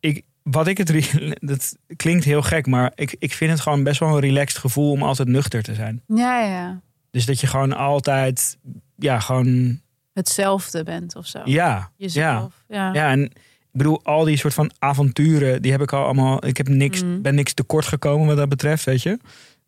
[0.00, 1.10] ik, wat ik het,
[1.50, 4.90] dat klinkt heel gek, maar ik, ik vind het gewoon best wel een relaxed gevoel
[4.90, 6.02] om altijd nuchter te zijn.
[6.06, 6.80] Ja, ja, ja.
[7.10, 8.58] Dus dat je gewoon altijd,
[8.96, 9.78] ja, gewoon, Het
[10.12, 11.40] hetzelfde bent of zo.
[11.44, 12.64] Ja, Jezelf.
[12.68, 12.92] Ja.
[12.92, 13.32] ja, en
[13.72, 16.46] ik bedoel, al die soort van avonturen, die heb ik al allemaal.
[16.46, 17.22] Ik heb niks, Mm.
[17.22, 19.18] ben niks tekort gekomen wat dat betreft, weet je.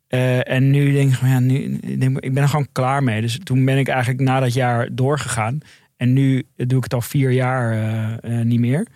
[0.08, 3.20] Eh, en nu denk ik, ja, nu, ik denk, ik ben er gewoon klaar mee.
[3.20, 5.58] Dus toen ben ik eigenlijk na dat jaar doorgegaan.
[5.96, 8.86] En nu doe ik het al vier jaar eh, eh, niet meer.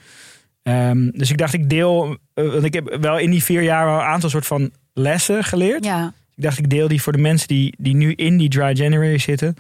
[0.63, 3.95] Ehm, dus ik dacht, ik deel, want ik heb wel in die vier jaar wel
[3.95, 5.85] een aantal soort van lessen geleerd.
[5.85, 6.13] ja.
[6.37, 9.19] Ik dacht, ik deel die voor de mensen die, die nu in die dry January
[9.19, 9.55] zitten.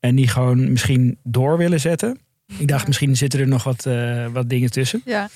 [0.00, 2.18] En die gewoon misschien door willen zetten.
[2.58, 5.02] Ik dacht, misschien zitten er nog wat, eh, wat dingen tussen.
[5.04, 5.28] Ja.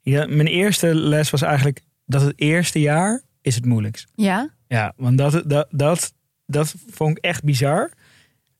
[0.00, 4.06] Ja, mijn eerste les was eigenlijk dat het eerste jaar is het moeilijkst.
[4.14, 4.50] Ja?
[4.68, 6.12] Ja, want dat, dat, dat,
[6.46, 7.90] dat vond ik echt bizar.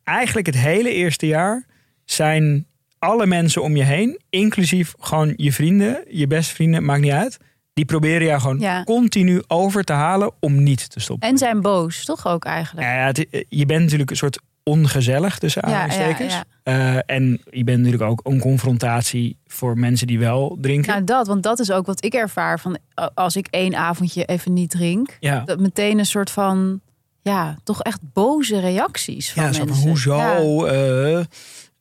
[0.05, 1.66] Eigenlijk het hele eerste jaar
[2.05, 2.66] zijn
[2.98, 7.38] alle mensen om je heen, inclusief gewoon je vrienden, je beste vrienden, maakt niet uit.
[7.72, 8.85] Die proberen jou gewoon Ja.
[8.85, 11.28] continu over te halen om niet te stoppen.
[11.28, 12.87] En zijn boos, toch ook eigenlijk?
[12.87, 16.35] Ja, ja, het- je bent natuurlijk een soort ongezellig tussen Ja, ja, aanhalingstekens.
[16.35, 16.44] ja.
[16.62, 20.90] Eh, en je bent natuurlijk ook een confrontatie voor mensen die wel drinken.
[20.92, 24.25] Nou, dat, want dat is ook wat ik ervaar van eh, als ik één avondje
[24.25, 26.81] even niet drink, ja, dat meteen een soort van,
[27.22, 29.88] ja, toch echt boze reacties van ja zo van mensen.
[29.88, 30.64] hoezo?
[30.66, 31.25] Eh,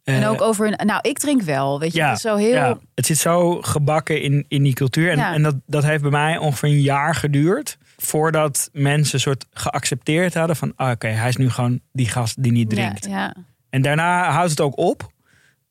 [0.04, 2.54] En ook over, nou, ik drink wel, weet je, Ja, is zo heel.
[2.54, 5.12] ja, het zit zo gebakken in, in die cultuur.
[5.12, 7.78] En, en dat, dat heeft bij mij ongeveer een jaar geduurd.
[8.04, 10.74] Voordat mensen soort geaccepteerd hadden van...
[10.76, 13.06] ah, oké, hij is nu gewoon die gast die niet drinkt.
[13.06, 13.36] Ja, ja.
[13.70, 15.10] En daarna houdt het ook op.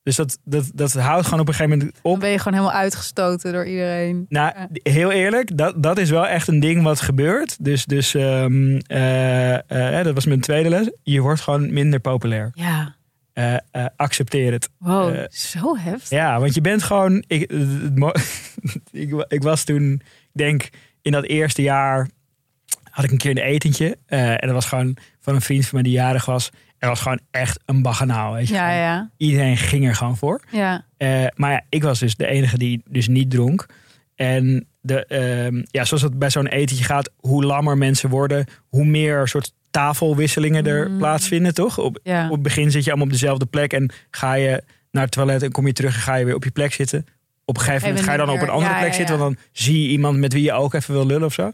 [0.03, 2.21] Dus dat, dat, dat houdt gewoon op een gegeven moment Dan op.
[2.21, 4.27] ben je gewoon helemaal uitgestoten door iedereen.
[4.29, 4.69] Nou, Ja.
[4.93, 7.65] heel eerlijk, dat, dat is wel echt een ding wat gebeurt.
[7.65, 10.91] Dus, dus ehm, eh, eh, dat was mijn tweede les.
[11.03, 12.51] Je wordt gewoon minder populair.
[12.55, 12.95] Ja,
[13.33, 13.57] Eh,
[13.97, 14.69] accepteer het.
[14.79, 16.09] wow, zo heftig.
[16.19, 17.25] Ja, want je bent gewoon.
[17.27, 17.53] Ik,
[18.91, 20.69] ik, ik was toen, ik denk
[21.03, 22.09] in dat eerste jaar,
[22.91, 23.97] had ik een keer een etentje.
[24.07, 26.51] eh, en dat was gewoon van een vriend van mij die jarig was.
[26.79, 28.33] Er was gewoon echt een baganaal.
[28.33, 28.55] Weet je.
[28.55, 30.41] Ja, Gewoon ja, Iedereen ging er gewoon voor.
[30.51, 30.85] ja.
[30.97, 33.67] Eh, maar ja, ik was dus de enige die dus niet dronk.
[34.15, 38.85] En de, ehm, ja, zoals het bij zo'n etentje gaat, hoe lammer mensen worden, hoe
[38.85, 40.99] meer soort tafelwisselingen er Mm.
[40.99, 41.79] plaatsvinden, toch?
[41.79, 42.25] Op, ja.
[42.25, 45.43] op het begin zit je allemaal op dezelfde plek en ga je naar het toilet
[45.43, 47.07] en kom je terug en ga je weer op je plek zitten.
[47.45, 49.83] Op een gegeven moment ga je dan op een andere plek zitten, want dan zie
[49.83, 51.51] je iemand met wie je ook even wil lullen of zo.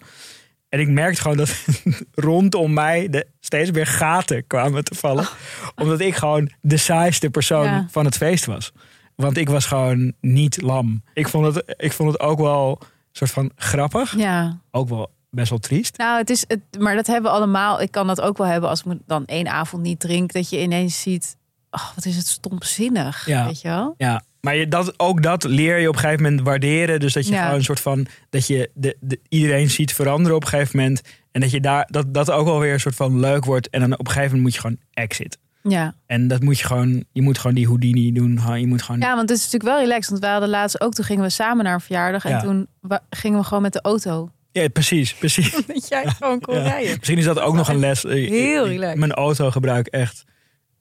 [0.77, 1.65] En ik merkte gewoon dat
[2.15, 5.27] rondom mij de, steeds weer gaten kwamen te vallen.
[5.75, 7.87] Omdat ik gewoon de saaiste persoon Ja.
[7.91, 8.73] van het feest was.
[9.15, 11.03] Want ik was gewoon niet lam.
[11.15, 12.79] Ik vond het, ik vond het ook wel
[13.13, 14.17] soort van grappig.
[14.17, 14.59] ja.
[14.71, 15.97] Ook wel best wel triest.
[15.99, 17.81] Nou, het is het, maar dat hebben we allemaal.
[17.81, 20.61] Ik kan dat ook wel hebben als ik dan één avond niet drink, dat je
[20.61, 21.37] ineens ziet,
[21.71, 23.47] ach, wat is het stomzinnig, Ja.
[23.47, 23.95] weet je wel?
[23.97, 27.01] Ja, maar je, dat, ook dat leer je op een gegeven moment waarderen.
[27.01, 27.43] Dus dat je Ja.
[27.43, 31.01] gewoon een soort van dat je de, de, iedereen ziet veranderen op een gegeven moment.
[31.33, 33.71] En dat je daar dat, dat ook wel weer een soort van leuk wordt.
[33.71, 35.39] En dan op een gegeven moment moet je gewoon exit.
[35.63, 35.95] Ja.
[36.07, 38.41] En dat moet je gewoon, je moet gewoon die Houdini doen.
[38.59, 39.01] Je moet gewoon.
[39.01, 40.11] ja, want het is natuurlijk wel relaxed.
[40.11, 42.41] Want we hadden laatst ook, toen gingen we samen naar een verjaardag en Ja.
[42.41, 42.67] toen
[43.11, 44.31] gingen we gewoon met de auto.
[44.53, 45.51] Ja, precies, precies.
[45.67, 46.63] Dat jij gewoon kon Ja.
[46.63, 46.97] rijden.
[46.97, 48.03] Misschien is dat ook nog een les.
[48.03, 48.99] Heel relaxed.
[48.99, 50.25] Mijn autogebruik echt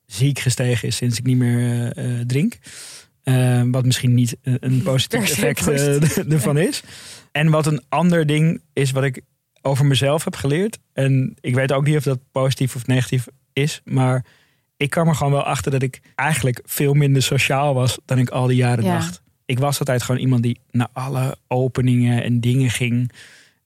[0.05, 2.57] ziek gestegen is sinds ik niet meer eh, eh, drink.
[3.25, 6.83] Eh, wat misschien niet een, een positief effect eh, ervan is.
[7.31, 9.21] En wat een ander ding is wat ik
[9.61, 10.77] over mezelf heb geleerd.
[10.93, 13.81] En ik weet ook niet of dat positief of negatief is.
[13.83, 14.25] Maar
[14.77, 18.29] ik kwam er gewoon wel achter dat ik eigenlijk veel minder sociaal was dan ik
[18.29, 18.93] al die jaren Ja.
[18.97, 19.21] dacht.
[19.45, 23.11] Ik was altijd gewoon iemand die naar alle openingen en dingen ging.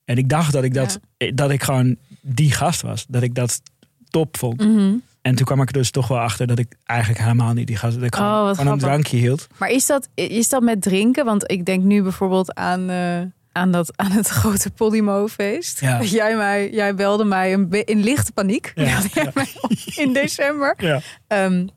[0.05, 0.99] En ik dacht dat ik, dat,
[1.33, 3.05] dat ik gewoon die gast was.
[3.07, 3.61] Dat ik dat
[4.09, 4.59] top vond.
[4.59, 4.93] Mhm.
[5.21, 7.75] En toen kwam ik er dus toch wel achter dat ik eigenlijk helemaal niet die
[7.75, 9.47] gast dat ik Oh, een drankje hield.
[9.57, 11.25] Maar is dat, is dat met drinken?
[11.25, 15.79] Want ik denk nu bijvoorbeeld aan, eh, aan, dat, aan het grote Polymo-feest.
[15.79, 16.01] Ja.
[16.19, 18.71] Jij, mij, jij belde mij een in lichte paniek.
[18.75, 19.01] Ja,
[20.03, 21.01] in december.
[21.27, 21.67] Ehm,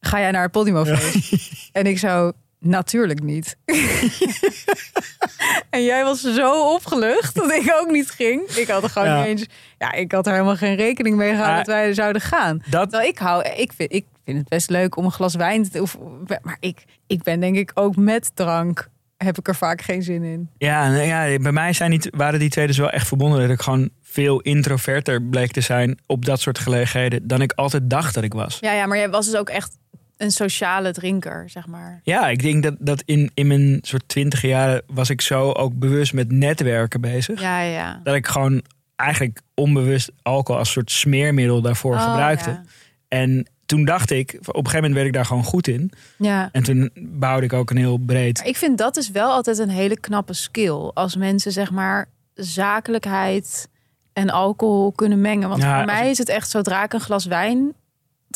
[0.00, 1.70] ga jij naar het Polymo-feest?
[1.72, 3.56] En ik zo, natuurlijk niet.
[5.70, 8.42] en jij was zo opgelucht dat ik ook niet ging.
[8.50, 9.18] Ik had er gewoon Ja.
[9.18, 9.46] niet eens...
[9.78, 12.62] Ja, ik had er helemaal geen rekening mee gehouden Maar- dat wij zouden gaan.
[12.70, 15.70] Dat, Terwijl ik hou, ik vind, ik vind het best leuk om een glas wijn
[15.70, 15.82] te...
[15.82, 15.98] Of,
[16.42, 20.22] maar ik, ik ben denk ik ook met drank, heb ik er vaak geen zin
[20.22, 20.50] in.
[20.58, 23.40] ja, nou ja, bij mij zijn die, waren die twee dus wel echt verbonden.
[23.40, 27.90] Dat ik gewoon veel introverter bleek te zijn op dat soort gelegenheden dan ik altijd
[27.90, 28.58] dacht dat ik was.
[28.60, 29.76] Ja, ja, maar jij was dus ook echt
[30.18, 32.00] een sociale drinker, zeg maar.
[32.02, 35.78] Ja, ik denk dat, dat in, in mijn soort twintig jaren was ik zo ook
[35.78, 37.40] bewust met netwerken bezig.
[37.40, 38.00] Ja, ja.
[38.02, 38.62] Dat ik gewoon
[38.96, 42.50] eigenlijk onbewust alcohol als soort smeermiddel daarvoor Oh, gebruikte.
[42.50, 42.62] ja.
[43.08, 45.90] En toen dacht ik, op een gegeven moment werd ik daar gewoon goed in.
[46.18, 46.48] Ja.
[46.52, 48.38] En toen bouwde ik ook een heel breed.
[48.38, 50.90] Maar ik vind dat is wel altijd een hele knappe skill.
[50.94, 53.68] Als mensen zeg maar zakelijkheid
[54.12, 55.48] en alcohol kunnen mengen.
[55.48, 57.72] Want Ja, voor mij is het echt zodra ik een glas wijn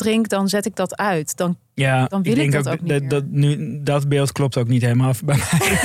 [0.03, 1.37] drink, dan zet ik dat uit.
[1.37, 3.09] Dan, Ja, Dan wil ik denk dat ook, ook niet dat, meer.
[3.09, 5.77] dat, nu, dat beeld klopt ook niet helemaal bij mij.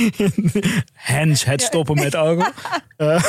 [0.92, 2.52] Hens, het stoppen met alcohol.
[2.96, 3.22] Eh,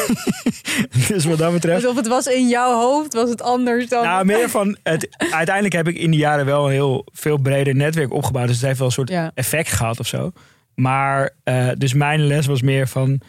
[1.07, 1.75] dus wat dat betreft.
[1.83, 4.03] alsof het was in jouw hoofd, was het anders dan.
[4.03, 5.07] Nou, meer van het.
[5.31, 8.47] Uiteindelijk heb ik in die jaren wel een heel veel breder netwerk opgebouwd.
[8.47, 9.31] Dus het heeft wel een soort Ja.
[9.33, 10.31] effect gehad of zo.
[10.75, 13.21] Maar eh, dus mijn les was meer van.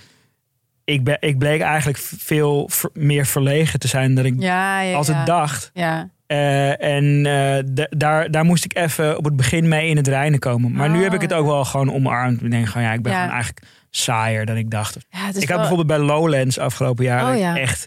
[0.85, 4.97] Ik, ben, ik bleek eigenlijk veel ver- meer verlegen te zijn dan ik ja, ja,
[4.97, 5.25] altijd ja.
[5.25, 5.71] dacht.
[5.75, 6.09] Ja.
[6.29, 10.09] Eh, en eh, da- daar, daar moest ik even op het begin mee in het
[10.09, 10.73] reinen komen.
[10.73, 12.43] Maar nu Oh, heb ik het ook wel gewoon omarmd.
[12.43, 13.19] Ik denk gewoon, ja, ik ben Ja.
[13.19, 14.95] gewoon eigenlijk saaier dan ik dacht.
[15.11, 17.57] Ja, ik wel- heb bijvoorbeeld bij Lowlands afgelopen jaar Oh, ja.
[17.59, 17.87] echt,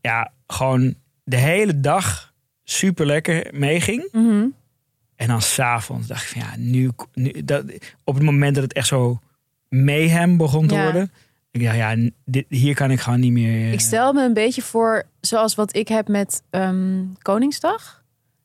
[0.00, 2.32] ja, gewoon de hele dag
[2.64, 4.08] super lekker meeging.
[4.12, 4.44] Mhm.
[5.16, 7.64] En dan s'avonds dacht ik van ja, nu, nu dat,
[8.04, 9.18] op het moment dat het echt zo
[9.68, 11.12] mayhem begon te worden.
[11.60, 13.48] Ik dacht, ja, dit, hier kan ik gewoon niet meer.
[13.66, 18.02] eh, Ik stel me een beetje voor, zoals wat ik heb met ehm, Koningsdag.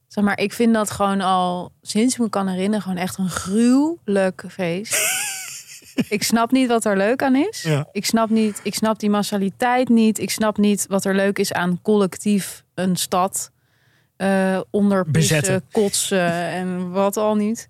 [0.08, 3.30] Zeg maar, ik vind dat gewoon al sinds ik me kan herinneren, gewoon echt een
[3.30, 4.96] gruwelijk feest.
[6.10, 7.62] ik snap niet wat er leuk aan is.
[7.62, 7.88] Ja.
[7.92, 10.20] Ik snap niet, ik snap die massaliteit niet.
[10.20, 13.52] Ik snap niet wat er leuk is aan collectief een stad
[14.18, 15.64] eh onder Bezetten.
[15.72, 17.70] kotsen en wat al niet.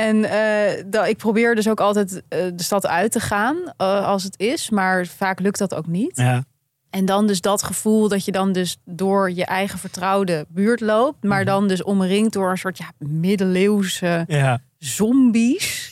[0.00, 4.06] En eh, dat, ik probeer dus ook altijd eh, de stad uit te gaan eh,
[4.06, 6.16] als het is, maar vaak lukt dat ook niet.
[6.16, 6.44] Ja,
[6.90, 11.22] En dan dus dat gevoel dat je dan dus door je eigen vertrouwde buurt loopt,
[11.22, 14.60] maar dan dus omringd door een soort ja, middeleeuwse ja.
[14.78, 15.89] zombies.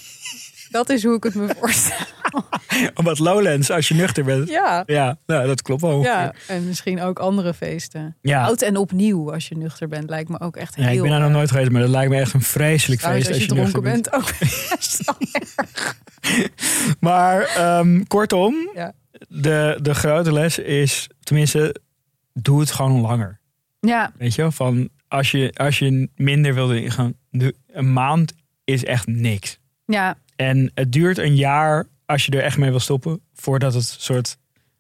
[0.71, 2.07] Dat is hoe ik het me voorstel.
[2.95, 4.49] Omdat Lowlands, als je nuchter bent.
[4.49, 4.83] Ja.
[4.87, 5.91] Ja, nou, dat klopt wel.
[5.91, 6.13] ongeveer.
[6.13, 8.17] Ja, en misschien ook andere feesten.
[8.21, 8.45] Ja.
[8.45, 10.85] Oud en opnieuw als je nuchter bent, lijkt me ook echt heel...
[10.85, 13.29] Ja, ik ben daar nog nooit geweest, maar dat lijkt me echt een vreselijk feest
[13.29, 15.97] als je nuchter dronken bent, ook best wel erg.
[17.01, 18.93] Maar ehm, kortom, Ja.
[19.29, 21.75] de, de grote les is, tenminste,
[22.33, 23.41] doe het gewoon langer.
[23.81, 24.51] Ja, Weet je wel?
[24.53, 28.33] Van als je, als je minder wil doen, gewoon, doe- een maand
[28.65, 29.59] is echt niks.
[29.85, 33.85] ja, En het duurt een jaar als je er echt mee wil stoppen, voordat het
[33.99, 34.37] soort,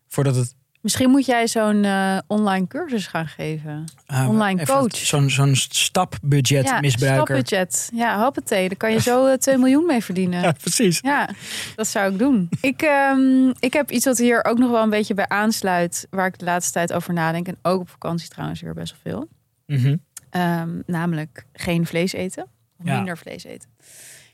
[0.09, 3.85] voordat het misschien moet jij zo'n eh, online cursus gaan geven.
[4.07, 4.97] ah, Online coach.
[4.97, 7.23] Zo'n zo'n stapbudget ja, misbruiker.
[7.25, 7.91] stapbudget.
[7.95, 8.69] Ja, hoppatee.
[8.69, 10.41] Daar kan je zo eh, 2 miljoen mee verdienen.
[10.49, 10.99] Ja, precies.
[11.01, 11.29] Ja,
[11.77, 12.49] dat zou ik doen.
[12.61, 16.27] Ik, ehm, ik heb iets wat hier ook nog wel een beetje bij aansluit, waar
[16.27, 17.49] ik de laatste tijd over nadenk.
[17.49, 19.29] En ook op vakantie trouwens weer best wel veel.
[19.77, 19.97] Mhm.
[20.31, 22.43] Ehm, namelijk geen vlees eten.
[22.79, 22.95] Of Ja.
[22.97, 23.69] minder vlees eten.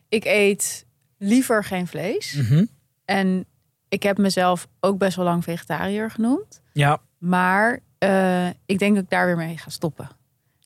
[0.08, 0.84] Ik eet
[1.18, 2.33] liever geen vlees.
[2.33, 2.64] Mhm.
[3.05, 3.44] En
[3.88, 6.61] ik heb mezelf ook best wel lang vegetariër genoemd.
[6.72, 10.09] Ja, Maar eh, ik denk dat ik daar weer mee ga stoppen.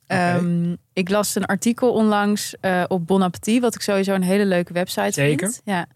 [0.06, 4.46] Ehm, ik las een artikel onlangs eh, op Bon Appetit, wat ik sowieso een hele
[4.46, 5.48] leuke website Zeker.
[5.48, 5.60] vind.
[5.64, 5.86] Ja.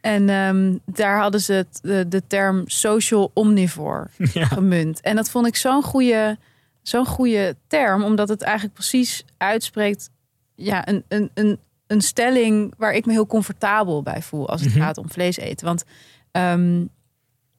[0.00, 4.44] En ehm, daar hadden ze het, de, de term social omnivore ja.
[4.44, 5.00] gemunt.
[5.00, 6.38] En dat vond ik zo'n goede,
[6.82, 10.10] zo'n goede term, omdat het eigenlijk precies uitspreekt
[10.54, 11.58] ja, een, een, een,
[11.90, 14.80] een stelling waar ik me heel comfortabel bij voel als het Mhm.
[14.80, 15.66] gaat om vlees eten.
[15.66, 15.84] Want
[16.30, 16.84] ehm,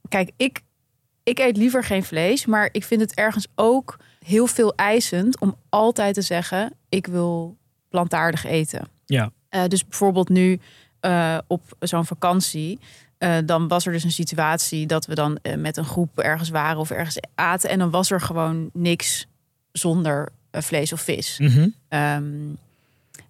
[0.10, 0.62] kijk, ik,
[1.24, 5.56] ik eet liever geen vlees, maar ik vind het ergens ook heel veel eisend om
[5.70, 7.58] altijd te zeggen: ik wil
[7.90, 8.88] plantaardig eten.
[9.06, 9.32] Ja.
[9.50, 10.60] Eh, dus bijvoorbeeld nu
[11.00, 12.80] eh, op zo'n vakantie.
[13.18, 16.80] eh, dan was er dus een situatie dat we dan met een groep ergens waren
[16.80, 17.70] of ergens aten.
[17.70, 19.28] En dan was er gewoon niks
[19.72, 21.38] zonder vlees of vis.
[21.40, 21.68] Mhm.
[21.88, 22.24] Ehm,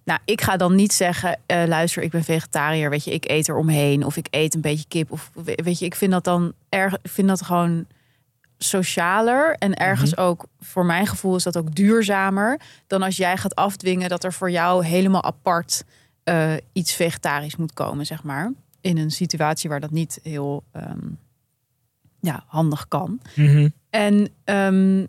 [0.04, 3.48] nou, ik ga dan niet zeggen, eh, luister, ik ben vegetariër, weet je, ik eet
[3.48, 6.24] er omheen of ik eet een beetje kip of we- weet je, ik vind dat
[6.24, 7.86] dan erg, ik vind dat gewoon
[8.58, 13.54] socialer en ergens ook voor mijn gevoel is dat ook duurzamer dan als jij gaat
[13.54, 15.84] afdwingen dat er voor jou helemaal apart
[16.24, 20.98] eh, iets vegetarisch moet komen, zeg maar, in een situatie waar dat niet heel ehm,
[22.20, 23.20] ja, handig kan.
[23.34, 23.68] Mhm.
[23.90, 25.06] En ehm,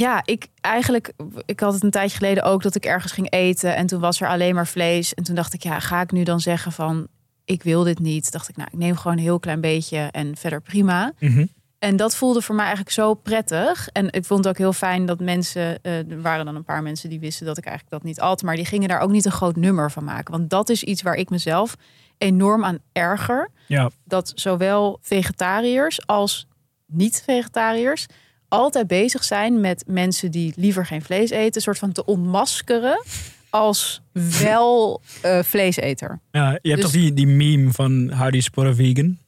[0.00, 1.12] ja, ik eigenlijk,
[1.46, 4.20] ik had het een tijdje geleden ook dat ik ergens ging eten en toen was
[4.20, 5.14] er alleen maar vlees.
[5.14, 7.08] En toen dacht ik, ja, ga ik nu dan zeggen van,
[7.44, 8.32] ik wil dit niet?
[8.32, 11.12] Dacht ik, nou, ik neem gewoon een heel klein beetje en verder prima.
[11.18, 11.46] Mhm.
[11.78, 13.88] En dat voelde voor mij eigenlijk zo prettig.
[13.88, 16.82] En ik vond het ook heel fijn dat mensen, eh, er waren dan een paar
[16.82, 19.24] mensen die wisten dat ik eigenlijk dat niet altijd, maar die gingen daar ook niet
[19.24, 20.32] een groot nummer van maken.
[20.32, 21.76] Want dat is iets waar ik mezelf
[22.18, 23.90] enorm aan erger Ja.
[24.04, 26.48] dat zowel vegetariërs als
[26.86, 28.06] niet-vegetariërs
[28.48, 33.02] altijd bezig zijn met mensen die liever geen vlees eten, een soort van te ontmaskeren
[33.50, 34.02] als
[34.42, 36.20] wel eh, vleeseter.
[36.30, 39.18] ja, je hebt Dus- toch die, die meme van how do you spot a vegan?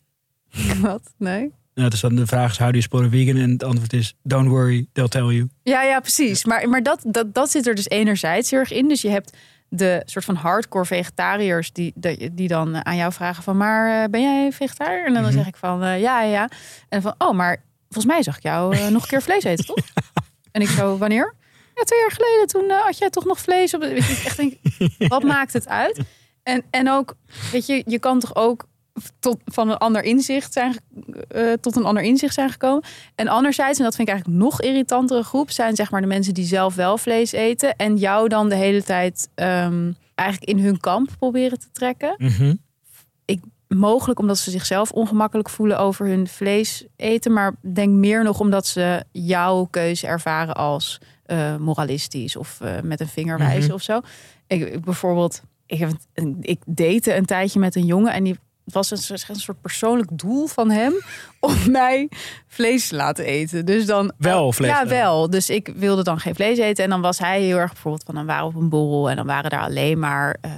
[0.90, 1.02] Wat?
[1.16, 1.52] Nee?
[1.74, 3.37] Nou, dus dan de vraag is how do you spot a vegan?
[3.37, 5.48] En het antwoord is don't worry, they'll tell you.
[5.62, 6.44] Ja, ja, precies.
[6.44, 8.88] Maar, maar dat, dat, dat zit er dus enerzijds heel erg in.
[8.88, 9.37] Dus je hebt
[9.68, 13.56] de soort van hardcore vegetariërs die, die, die dan aan jou vragen van...
[13.56, 15.06] maar eh, ben jij vegetariër?
[15.06, 15.33] En dan Mhm.
[15.33, 16.48] zeg ik van eh, ja, ja.
[16.88, 19.64] En van, oh, maar volgens mij zag ik jou eh, nog een keer vlees eten,
[19.64, 19.76] toch?
[20.50, 21.35] En ik zo, wanneer?
[21.74, 23.81] ja, twee jaar geleden toen uh, had jij toch nog vlees op.
[23.81, 24.55] Weet je, echt denk,
[25.14, 26.00] wat maakt het uit?
[26.42, 27.14] En, en ook,
[27.53, 28.68] weet je, je kan toch ook
[29.18, 30.76] tot, van een ander inzicht zijn,
[31.35, 32.85] uh, tot een ander inzicht zijn gekomen.
[33.14, 36.35] En anderzijds, en dat vind ik eigenlijk nog irritantere groep, zijn zeg maar de mensen
[36.35, 40.81] die zelf wel vlees eten en jou dan de hele tijd um, eigenlijk in hun
[40.81, 42.14] kamp proberen te trekken.
[42.18, 42.57] Ik
[43.74, 48.66] mogelijk omdat ze zichzelf ongemakkelijk voelen over hun vlees eten, maar denk meer nog omdat
[48.66, 53.72] ze jouw keuze ervaren als uh, moralistisch of uh, met een vinger wijzen Mhm.
[53.72, 54.00] of zo.
[54.46, 55.90] Ik, ik bijvoorbeeld, ik, heb,
[56.40, 58.38] ik date een tijdje met een jongen en die
[58.72, 60.92] was een, soort- een soort persoonlijk doel van hem
[61.40, 62.09] om mij
[62.46, 63.64] vlees te laten eten.
[63.66, 65.30] Dus dan Wel vlees Ja, wel.
[65.30, 68.14] Dus ik wilde dan geen vlees eten en dan was hij heel erg bijvoorbeeld van
[68.14, 70.52] dan waren we op een borrel en dan waren daar alleen maar eh,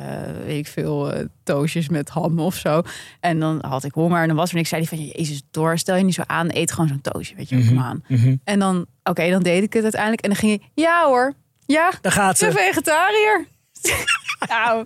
[0.44, 2.82] weet ik veel eh, toastjes met ham of zo.
[3.20, 4.68] En dan had ik honger en dan was er niks.
[4.68, 7.48] Zei hij van jezus door, stel je niet zo aan, eet gewoon zo'n toastje, weet
[7.48, 7.68] je, Mhm.
[7.68, 8.04] kom aan.
[8.08, 8.36] Mhm.
[8.44, 10.22] En dan, oké, dan deed ik het uiteindelijk.
[10.22, 11.32] En dan ging hij, ja hoor,
[11.66, 12.52] ja, Daar gaat ze.
[12.52, 13.46] vegetariër.
[14.48, 14.84] nou,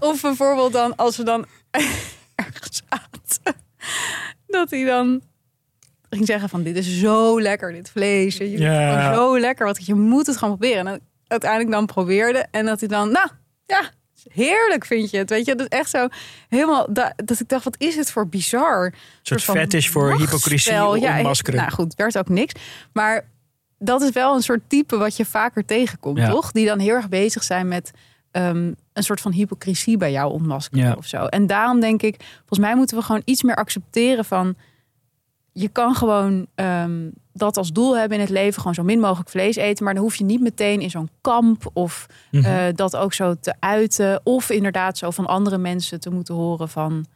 [0.00, 1.44] of bijvoorbeeld dan, als we dan
[4.58, 5.22] dat hij dan
[6.10, 8.36] ging zeggen van, dit is zo lekker, dit vlees.
[8.36, 10.86] Je, zo lekker, wat je moet het gewoon proberen.
[10.86, 13.28] En uiteindelijk dan probeerde en dat hij dan, nou,
[13.66, 13.90] ja,
[14.32, 15.30] heerlijk vind je het.
[15.30, 16.08] Weet je, dat is echt zo
[16.48, 18.84] helemaal, dat, dat ik dacht, wat is het voor bizar.
[18.84, 20.72] Een soort van fetish voor hypocrisie.
[20.72, 21.60] Ja, ontmaskeren.
[21.60, 22.54] Nou goed, werd ook niks.
[22.92, 23.28] Maar
[23.78, 26.30] dat is wel een soort type wat je vaker tegenkomt, Ja.
[26.30, 26.52] toch?
[26.52, 27.90] Die dan heel erg bezig zijn met
[28.30, 30.94] ehm, een soort van hypocrisie bij jou ontmaskeren Ja.
[30.98, 31.24] of zo.
[31.24, 34.54] En daarom denk ik, volgens mij moeten we gewoon iets meer accepteren van...
[35.52, 39.30] Je kan gewoon ehm, dat als doel hebben in het leven, gewoon zo min mogelijk
[39.30, 39.84] vlees eten.
[39.84, 42.44] Maar dan hoef je niet meteen in zo'n kamp of Mhm.
[42.44, 44.20] eh, dat ook zo te uiten.
[44.24, 47.06] Of inderdaad zo van andere mensen te moeten horen van...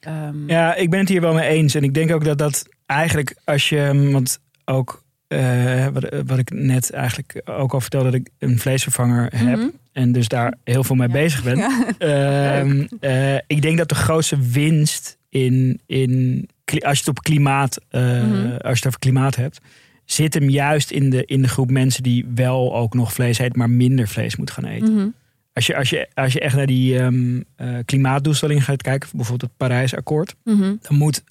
[0.00, 1.74] ehm, Ja, ik ben het hier wel mee eens.
[1.74, 6.50] En ik denk ook dat dat eigenlijk als je, want ook eh, wat, wat ik
[6.50, 9.56] net eigenlijk ook al vertelde, dat ik een vleesvervanger heb.
[9.58, 9.68] mhm.
[10.00, 11.12] En dus daar heel veel mee Ja.
[11.14, 11.56] bezig ben.
[11.56, 11.84] Ja.
[11.98, 17.78] Ehm, eh, ik denk dat de grootste winst in, in als je het op klimaat,
[17.90, 18.50] Mhm.
[18.50, 19.60] als je het over klimaat hebt,
[20.04, 23.58] zit hem juist in de, in de groep mensen die wel ook nog vlees eten,
[23.58, 24.94] maar minder vlees moeten gaan eten.
[24.94, 25.08] Mhm.
[25.52, 29.50] Als je, als je, als je echt naar die ehm, eh, klimaatdoelstellingen gaat kijken, bijvoorbeeld
[29.50, 30.74] het Parijsakkoord, Mhm.
[30.80, 31.22] dan moet,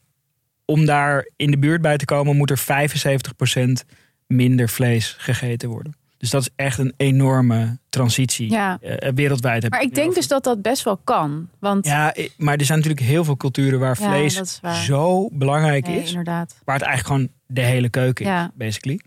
[0.65, 3.85] om daar in de buurt bij te komen, moet er 75%
[4.27, 5.93] minder vlees gegeten worden.
[6.19, 8.77] Dus dat is echt een enorme transitie Ja.
[8.81, 9.63] eh, wereldwijd.
[9.63, 11.49] heb Maar ik denk dus dat dat best wel kan.
[11.59, 14.75] Want Ja, maar er zijn natuurlijk heel veel culturen waar Ja, vlees waar.
[14.83, 16.09] zo belangrijk nee, is.
[16.09, 16.55] inderdaad.
[16.65, 18.99] Waar het eigenlijk gewoon de hele keuken is, basically.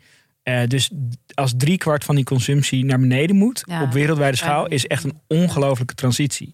[0.42, 0.90] Eh, dus
[1.34, 5.94] als driekwart van die consumptie naar beneden moet op wereldwijde schaal, is echt een ongelofelijke
[5.94, 6.50] transitie.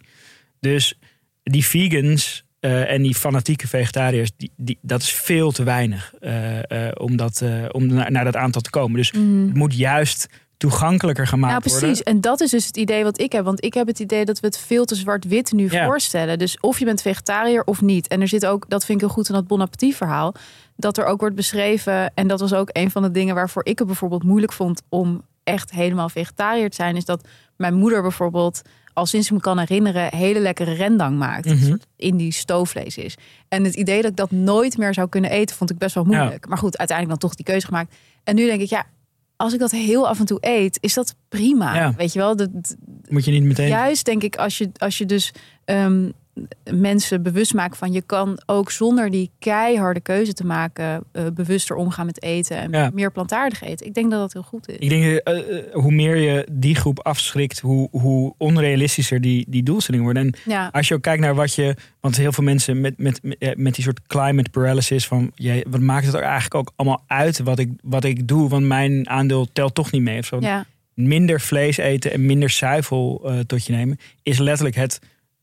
[0.61, 0.99] Dus
[1.43, 6.87] die vegans eh, en die fanatieke vegetariërs, die, die, dat is veel te weinig eh,
[6.87, 8.97] eh, om, dat, eh, om naar, naar dat aantal te komen.
[8.97, 11.81] Dus het moet juist toegankelijker gemaakt Nou, precies.
[11.81, 12.05] worden.
[12.05, 13.45] En dat is dus het idee wat ik heb.
[13.45, 15.85] Want ik heb het idee dat we het veel te zwart-wit nu Ja.
[15.87, 16.39] voorstellen.
[16.39, 18.09] Dus of je bent vegetariër of niet.
[18.09, 20.35] En er zit ook, dat vind ik heel goed in dat Bon Appetit verhaal.
[20.77, 22.13] Dat er ook wordt beschreven.
[22.15, 25.23] En dat was ook een van de dingen waarvoor ik het bijvoorbeeld moeilijk vond om
[25.45, 26.97] echt helemaal vegetariër te zijn.
[26.97, 31.45] Is dat mijn moeder bijvoorbeeld, al sinds ik me kan herinneren, hele lekkere rendang maakt.
[31.45, 31.55] Mhm.
[31.55, 33.17] Een soort Indisch stoofvlees is.
[33.49, 36.05] En het idee dat ik dat nooit meer zou kunnen eten, vond ik best wel
[36.05, 36.49] moeilijk.
[36.49, 37.95] Maar goed, uiteindelijk dan toch die keuze gemaakt.
[38.25, 38.85] En nu denk ik, ja,
[39.39, 41.75] als ik dat heel af en toe eet, is dat prima.
[41.75, 41.95] Ja.
[41.97, 42.77] Weet je wel, dat, dat-
[43.09, 43.69] Moet je niet meteen.
[43.69, 45.33] juist denk ik, als je, als je dus
[45.65, 46.11] ehm,
[46.71, 51.77] mensen bewust maakt van je kan ook zonder die keiharde keuze te maken, eh, bewuster
[51.77, 52.91] omgaan met eten en Ja.
[52.95, 53.87] meer plantaardig eten.
[53.87, 54.77] Ik denk dat dat heel goed is.
[54.79, 59.63] Ik denk, eh, eh, hoe meer je die groep afschrikt, hoe, hoe onrealistischer die, die
[59.63, 60.23] doelstellingen worden.
[60.27, 61.77] En Ja, als je ook kijkt naar wat je.
[62.01, 63.21] Want heel veel mensen met, met,
[63.57, 65.33] met, die soort climate paralysis van.
[65.69, 68.49] Wat maakt het er eigenlijk ook allemaal uit wat ik, wat ik doe?
[68.49, 70.19] Want mijn aandeel telt toch niet mee.
[70.19, 70.41] Of zo.
[70.41, 74.99] ja, Minder vlees eten en minder zuivel tot je nemen is letterlijk het,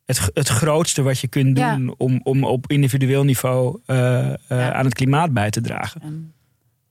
[0.05, 1.75] het, het grootste wat je kunt Ja.
[1.75, 4.73] doen om, om op individueel niveau eh, eh, Ja.
[4.73, 6.01] aan het klimaat bij te dragen.
[6.01, 6.33] en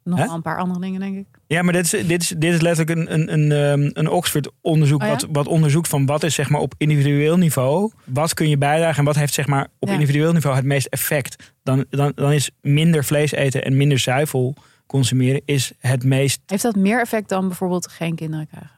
[0.04, 1.26] nog wel een paar andere dingen denk ik.
[1.46, 5.00] Ja, maar dit is, dit is, dit is letterlijk een, een, een, ehm, een Oxford-onderzoek.
[5.02, 5.12] Oh ja?
[5.12, 7.92] wat, wat onderzoekt van wat is zeg maar, op individueel niveau.
[8.04, 11.54] Wat kun je bijdragen en wat heeft zeg maar, op individueel niveau het meest effect.
[11.62, 14.56] Dan, dan, dan is minder vlees eten en minder zuivel
[14.86, 16.40] consumeren is het meest.
[16.46, 18.73] Heeft dat meer effect dan bijvoorbeeld geen kinderen krijgen?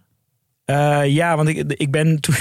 [0.66, 2.34] Eh, ja, want ik, ik ben toen,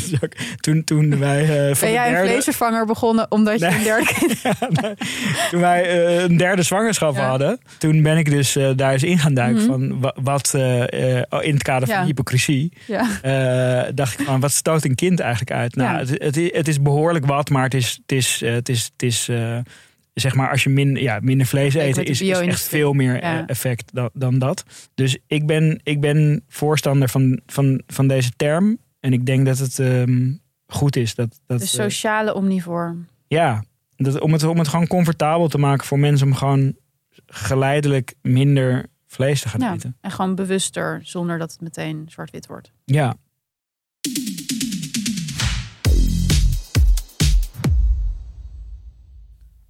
[0.60, 1.40] toen, toen wij
[1.70, 3.76] eh, Ben jij een derde, vleesvervanger begonnen omdat je Nee.
[3.78, 4.40] een derde kind...
[4.42, 4.94] Ja, nee.
[5.50, 7.28] toen wij eh, een derde zwangerschap Ja.
[7.28, 9.70] hadden, toen ben ik dus daar eens in gaan duiken Mhm.
[9.70, 10.54] van wa- wat
[11.40, 12.72] in het kader van hypocrisie.
[13.94, 15.74] Dacht ik van, wat stoot een kind eigenlijk uit?
[15.76, 18.90] Nou, het, het, is- het is behoorlijk wat, maar het is, het is, het is,
[18.92, 19.28] het is,
[20.20, 23.38] zeg maar, als je min, ja, minder vlees eet, is, is echt veel meer Ja.
[23.38, 24.64] eh, effect dan, dan dat.
[24.94, 28.78] Dus ik ben, ik ben voorstander van, van, van deze term.
[29.00, 30.32] En ik denk dat het ehm,
[30.66, 31.14] goed is.
[31.14, 32.96] Dat, dat, De eh, sociale omnivoor.
[33.26, 33.64] ja,
[33.96, 36.76] dat, om, het, om het gewoon comfortabel te maken voor mensen om gewoon
[37.26, 39.74] geleidelijk minder vlees te gaan Ja.
[39.74, 39.96] eten.
[40.00, 42.72] En gewoon bewuster, zonder dat het meteen zwart-wit wordt.
[42.84, 43.16] Ja.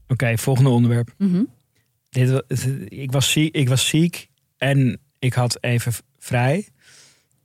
[0.08, 1.14] Oké, volgende onderwerp.
[1.18, 1.42] Mhm.
[2.10, 2.42] Dit,
[2.88, 6.68] ik, was ziek, ik was ziek en ik had even vrij.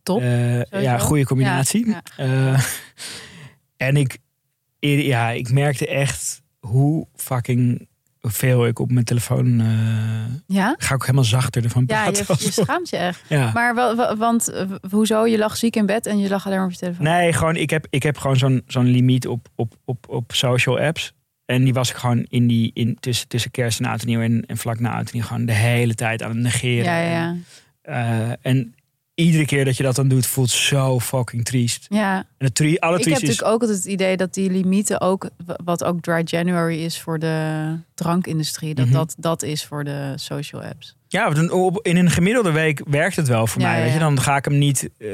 [0.02, 1.86] Top, Eh, ja, goede combinatie.
[1.88, 2.64] Ja, Eh,
[3.76, 4.18] en ik,
[4.78, 7.88] ja, ik merkte echt hoe fucking
[8.20, 9.60] veel ik op mijn telefoon...
[9.60, 9.66] eh,
[10.56, 10.74] Ja?
[10.78, 12.24] ga ik ook helemaal zachter ervan Ja, praten.
[12.38, 13.22] je, je schaamt je echt.
[13.28, 13.50] ja.
[13.54, 14.52] Maar wa- want
[14.90, 15.26] hoezo?
[15.26, 17.04] Je lag ziek in bed en je lag alleen maar op je telefoon.
[17.04, 20.78] Nee, gewoon, ik heb, ik heb gewoon zo'n zo'n limiet op, op, op, op social
[20.80, 21.12] apps.
[21.46, 24.20] En die was ik gewoon in die, in, tussen, tussen kerst en oud en nieuw
[24.20, 26.84] en, en vlak na oud en nieuw gewoon de hele tijd aan het negeren.
[26.84, 27.36] Ja, ja,
[27.82, 28.74] Eh, en
[29.14, 31.86] iedere keer dat je dat dan doet, voelt zo fucking triest.
[31.90, 32.16] ja.
[32.38, 33.20] En het tri alle Ik heb is...
[33.20, 35.28] natuurlijk ook altijd het idee dat die limieten ook,
[35.64, 38.94] wat ook Dry January is voor de drankindustrie, dat Mhm.
[38.94, 40.96] dat, dat is voor de social apps.
[41.08, 41.32] Ja,
[41.82, 43.76] in een gemiddelde week werkt het wel voor Ja, mij.
[43.78, 43.98] ja, Weet je?
[43.98, 45.08] Dan ga ik hem niet, eh,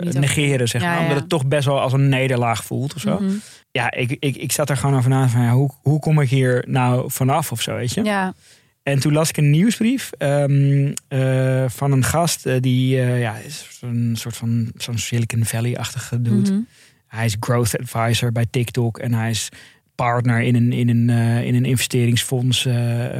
[0.00, 1.00] niet negeren, zeg maar.
[1.00, 3.18] Omdat het toch best wel als een nederlaag voelt of zo.
[3.20, 3.32] Mhm.
[3.76, 6.28] Ja, ik, ik, ik zat er gewoon over na van ja, hoe, hoe kom ik
[6.28, 8.04] hier nou vanaf of zo, weet je?
[8.04, 8.34] Ja,
[8.82, 13.36] En toen las ik een nieuwsbrief ehm, eh, van een gast eh, die eh, ja,
[13.36, 16.50] is een soort van zo'n Silicon Valley-achtige dude.
[16.50, 16.60] Mhm.
[17.06, 19.48] Hij is growth advisor bij TikTok en hij is
[19.94, 21.08] partner in een, in een,
[21.44, 22.68] in een investeringsfonds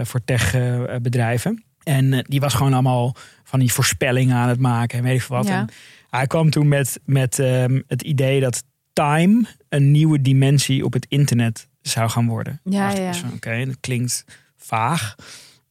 [0.02, 1.64] voor techbedrijven.
[1.82, 5.36] en die was gewoon allemaal van die voorspellingen aan het maken en weet ik veel
[5.36, 5.46] wat.
[5.46, 5.58] Ja.
[5.58, 5.68] En
[6.10, 8.64] hij kwam toen met, met ehm, het idee dat
[9.04, 12.60] time een nieuwe dimensie op het internet zou gaan worden.
[12.64, 13.12] Ja, ja.
[13.34, 14.24] Oké, dat klinkt
[14.56, 15.14] vaag.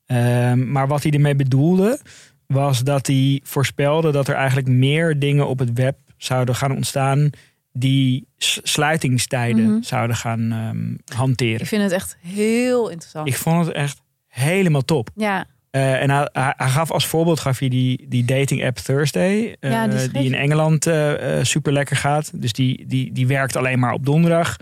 [0.06, 2.00] Ehm, maar wat hij ermee bedoelde,
[2.48, 7.30] was dat hij voorspelde dat er eigenlijk meer dingen op het web zouden gaan ontstaan
[7.72, 9.82] die sluitingstijden Mhm.
[9.82, 11.60] zouden gaan ehm, hanteren.
[11.60, 13.28] ik vind het echt heel interessant.
[13.28, 15.10] Ik vond het echt helemaal top.
[15.16, 15.46] ja,
[15.76, 19.56] Eh, en hij, hij, hij gaf als voorbeeld gaf hij die, die dating app Thursday,
[19.60, 20.34] eh, Ja, die die, schreef in.
[20.34, 22.32] Engeland eh, eh, super lekker gaat.
[22.42, 24.56] Dus die, die, die werkt alleen maar op donderdag.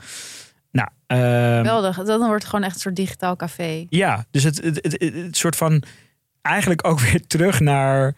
[0.72, 1.96] Nou, ehm, geweldig.
[1.96, 3.86] Dan wordt het gewoon echt een soort digitaal café.
[3.90, 5.84] ja, dus het, het, het, het- het soort van
[6.42, 8.14] eigenlijk ook weer terug naar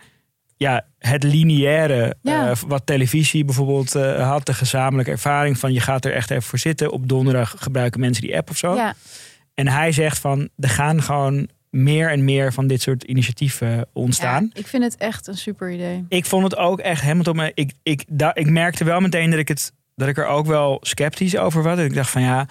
[0.57, 2.15] ja, het lineaire.
[2.21, 2.49] Ja.
[2.49, 6.43] eh, wat televisie bijvoorbeeld eh, had, de gezamenlijke ervaring van je gaat er echt even
[6.43, 6.91] voor zitten.
[6.91, 8.75] Op donderdag gebruiken mensen die app of zo.
[8.75, 8.93] Ja,
[9.53, 11.47] En hij zegt van er gaan gewoon
[11.83, 14.43] meer en meer van dit soort initiatieven ontstaan.
[14.53, 16.05] ja, ik vind het echt een super idee.
[16.09, 17.35] Ik vond het ook echt helemaal top.
[17.35, 20.45] maar Ik, ik, da, ik merkte wel meteen dat ik, het, dat ik er ook
[20.45, 21.79] wel sceptisch over was.
[21.79, 22.47] Ik dacht van ja,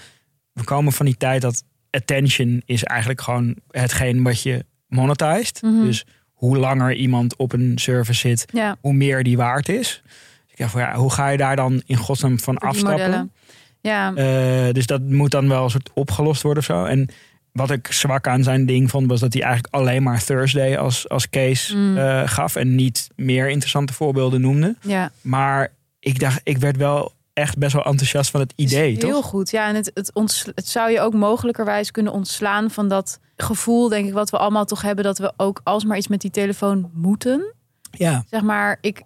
[0.52, 5.62] we komen van die tijd dat attention is eigenlijk gewoon hetgeen wat je monetized.
[5.62, 5.84] Mhm.
[5.84, 10.02] Dus hoe langer iemand op een service zit, Ja, hoe meer die waard is.
[10.04, 13.00] Dus ik dacht van ja, hoe ga je daar dan in godsnaam van afstappen?
[13.04, 13.32] modellen.
[13.80, 16.84] Ja, Eh, dus dat moet dan wel een soort opgelost worden of zo.
[16.84, 17.08] En
[17.54, 21.08] wat ik zwak aan zijn ding vond, was dat hij eigenlijk alleen maar Thursday als,
[21.08, 21.96] als case Mm.
[21.96, 22.56] eh, gaf.
[22.56, 24.76] En niet meer interessante voorbeelden noemde.
[24.82, 25.10] ja.
[25.20, 29.12] Maar ik dacht, ik werd wel echt best wel enthousiast van het idee, Het heel
[29.12, 29.24] toch?
[29.26, 29.50] goed.
[29.50, 30.10] Ja, en het, het,
[30.54, 34.64] het zou je ook mogelijkerwijs kunnen ontslaan van dat gevoel, denk ik, wat we allemaal
[34.64, 37.54] toch hebben, dat we ook alsmaar iets met die telefoon moeten.
[37.90, 39.02] Ja, Zeg maar, ik,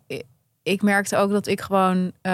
[0.62, 2.32] ik merkte ook dat ik gewoon, eh,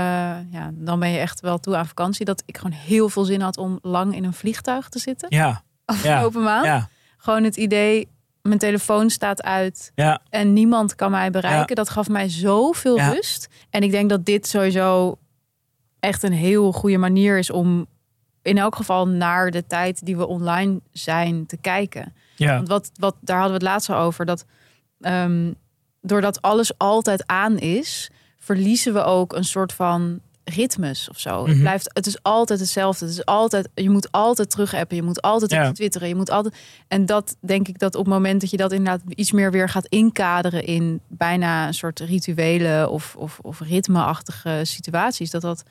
[0.51, 3.41] ja, dan ben je echt wel toe aan vakantie, dat ik gewoon heel veel zin
[3.41, 5.29] had om lang in een vliegtuig te zitten.
[5.31, 6.65] ja, Afgelopen maand.
[6.65, 8.09] ja, Gewoon het idee,
[8.43, 10.21] mijn telefoon staat uit ja.
[10.31, 11.77] en niemand kan mij bereiken.
[11.77, 13.49] Dat gaf mij zoveel rust.
[13.71, 15.19] En ik denk dat dit sowieso
[16.01, 17.87] echt een heel goede manier is om
[18.43, 22.15] in elk geval naar de tijd die we online zijn te kijken.
[22.37, 22.55] ja.
[22.55, 24.25] Want wat, wat, daar hadden we het laatst al over.
[24.25, 24.45] Dat
[25.01, 25.53] ehm,
[26.01, 31.39] doordat alles altijd aan is, verliezen we ook een soort van ritmes of zo.
[31.45, 31.61] Het, Mhm.
[31.61, 33.05] blijft, het is altijd hetzelfde.
[33.05, 34.97] Het is altijd, je moet altijd terug appen.
[34.97, 35.73] Je moet altijd Ja.
[35.73, 36.09] twitteren.
[36.09, 36.55] Je moet altijd.
[36.89, 39.69] En dat denk ik dat op het moment dat je dat inderdaad iets meer weer
[39.69, 45.63] gaat inkaderen in bijna een soort rituele of, of, of ritmeachtige situaties, dat dat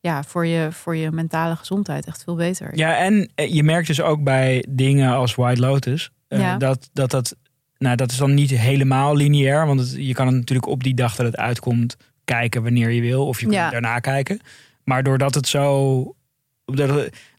[0.00, 2.76] ja, voor, je, voor je mentale gezondheid echt veel beter.
[2.76, 6.56] Ja, en eh, je merkt dus ook bij dingen als White Lotus eh, Ja.
[6.56, 7.36] dat, dat dat,
[7.78, 10.94] nou dat is dan niet helemaal lineair, want het- je kan het natuurlijk op die
[10.94, 13.62] dag dat het uitkomt kijken wanneer je wil, of je Ja.
[13.62, 14.40] het daarna kijken.
[14.84, 16.14] Maar doordat het zo,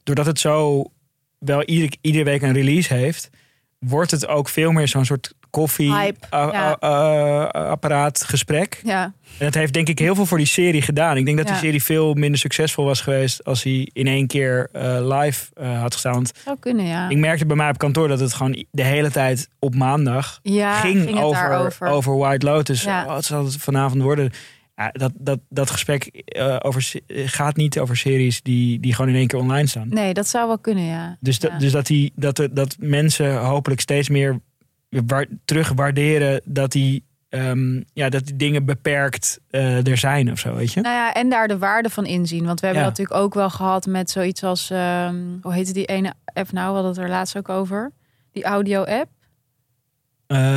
[0.04, 0.84] doordat het, zo
[1.40, 3.30] wel iedere, iedere week een release heeft,
[3.80, 6.78] wordt het ook veel meer zo'n soort koffie Hype, a- ja.
[6.84, 8.82] a- a- apparaat gesprek.
[8.84, 11.18] Ja, En dat heeft denk ik heel veel voor die serie gedaan.
[11.18, 11.52] Ik denk dat Ja.
[11.54, 15.82] die serie veel minder succesvol was geweest als hij in één keer eh, live eh,
[15.82, 16.14] had gestaan.
[16.14, 17.10] Want zou kunnen, ja.
[17.10, 20.80] ik merkte bij mij op kantoor dat het gewoon de hele tijd op maandag ja,
[20.80, 22.84] ging, over, over White Lotus.
[22.84, 23.02] Ja.
[23.06, 24.32] Oh, wat zal het vanavond worden?
[24.76, 29.10] Ja, dat, dat, dat gesprek eh, over, eh, gaat niet over series die, die gewoon
[29.12, 29.88] in één keer online staan.
[29.90, 31.18] Nee, dat zou wel kunnen, ja.
[31.20, 34.40] Dus, dat dus dat, die, dat, dat mensen hopelijk steeds meer
[34.90, 40.40] wa- terug waarderen dat die, ehm, ja, dat die dingen beperkt eh, er zijn of
[40.40, 40.82] zo, weet je?
[40.82, 42.46] Nou ja, en daar de waarde van inzien.
[42.46, 42.90] Want we hebben Ja.
[42.90, 44.70] dat natuurlijk ook wel gehad met zoiets als...
[44.70, 46.68] ehm, hoe heette die ene app nou?
[46.68, 47.92] We hadden het er laatst ook over.
[48.32, 49.10] Die audio-app,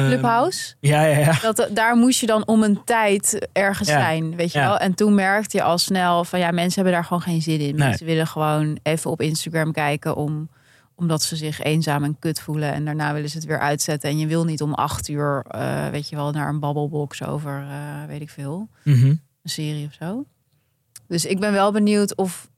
[0.09, 0.75] Clubhouse.
[0.81, 1.39] Ja, ja, ja.
[1.41, 3.99] Dat, daar moest je dan om een tijd ergens Ja.
[4.01, 4.67] zijn, weet je Ja.
[4.69, 4.79] wel.
[4.79, 7.75] En toen merkte je al snel van ja, mensen hebben daar gewoon geen zin in.
[7.77, 7.89] Nee.
[7.89, 10.49] Mensen willen gewoon even op Instagram kijken om,
[10.95, 12.73] omdat ze zich eenzaam en kut voelen.
[12.73, 14.11] En daarna willen ze het weer uitzetten.
[14.11, 17.67] En je wil niet om acht uur, eh, weet je wel, naar een babbelbox over,
[17.71, 19.07] eh, weet ik veel, Mhm.
[19.07, 20.25] een serie of zo.
[21.09, 22.49] Dus ik ben wel benieuwd of,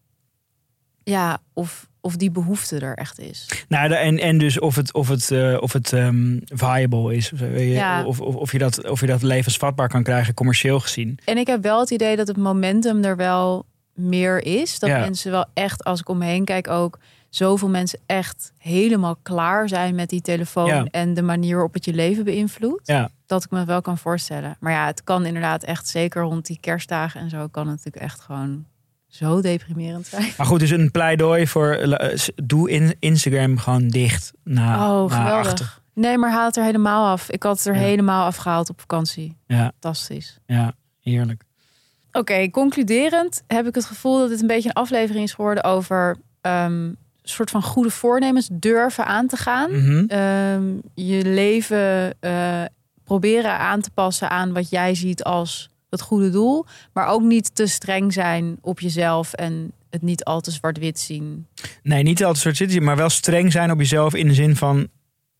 [1.10, 3.64] ja, of, of die behoefte er echt is.
[3.68, 7.32] Nou, en, en dus of het, of het, eh, of het ehm, viable is.
[7.56, 8.04] Ja.
[8.04, 11.18] of, of, of, je dat, of je dat levensvatbaar kan krijgen, commercieel gezien.
[11.24, 14.78] En ik heb wel het idee dat het momentum er wel meer is.
[14.78, 14.98] Dat Ja.
[14.98, 16.98] mensen wel echt, als ik om me heen kijk, ook
[17.28, 20.84] zoveel mensen echt helemaal klaar zijn met die telefoon Ja.
[20.90, 22.86] en de manier waarop het je leven beïnvloedt.
[22.86, 23.10] Ja.
[23.26, 24.56] Dat ik me wel kan voorstellen.
[24.60, 28.04] Maar ja, het kan inderdaad echt, zeker rond die kerstdagen en zo, kan het natuurlijk
[28.04, 28.64] echt gewoon
[29.10, 30.32] zo deprimerend zijn.
[30.36, 35.16] Maar goed, dus een pleidooi voor eh, doe in, Instagram gewoon dicht na, Oh, na
[35.24, 35.82] geweldig.
[35.94, 37.30] Nee, maar haal het er helemaal af.
[37.30, 37.80] Ik had het er Ja.
[37.80, 39.36] helemaal afgehaald op vakantie.
[39.46, 40.38] Ja, Fantastisch.
[40.46, 41.42] ja, heerlijk.
[42.12, 46.16] Oké, concluderend heb ik het gevoel dat dit een beetje een aflevering is geworden over
[46.40, 49.70] een soort van goede voornemens durven aan te gaan.
[49.70, 50.04] Mhm.
[50.08, 50.62] Ehm,
[50.94, 52.62] je leven eh,
[53.04, 56.66] proberen aan te passen aan wat jij ziet als het goede doel.
[56.92, 61.46] Maar ook niet te streng zijn op jezelf en het niet al te zwart-wit zien.
[61.82, 64.88] Nee, niet altijd soort zitten, maar wel streng zijn op jezelf in de zin van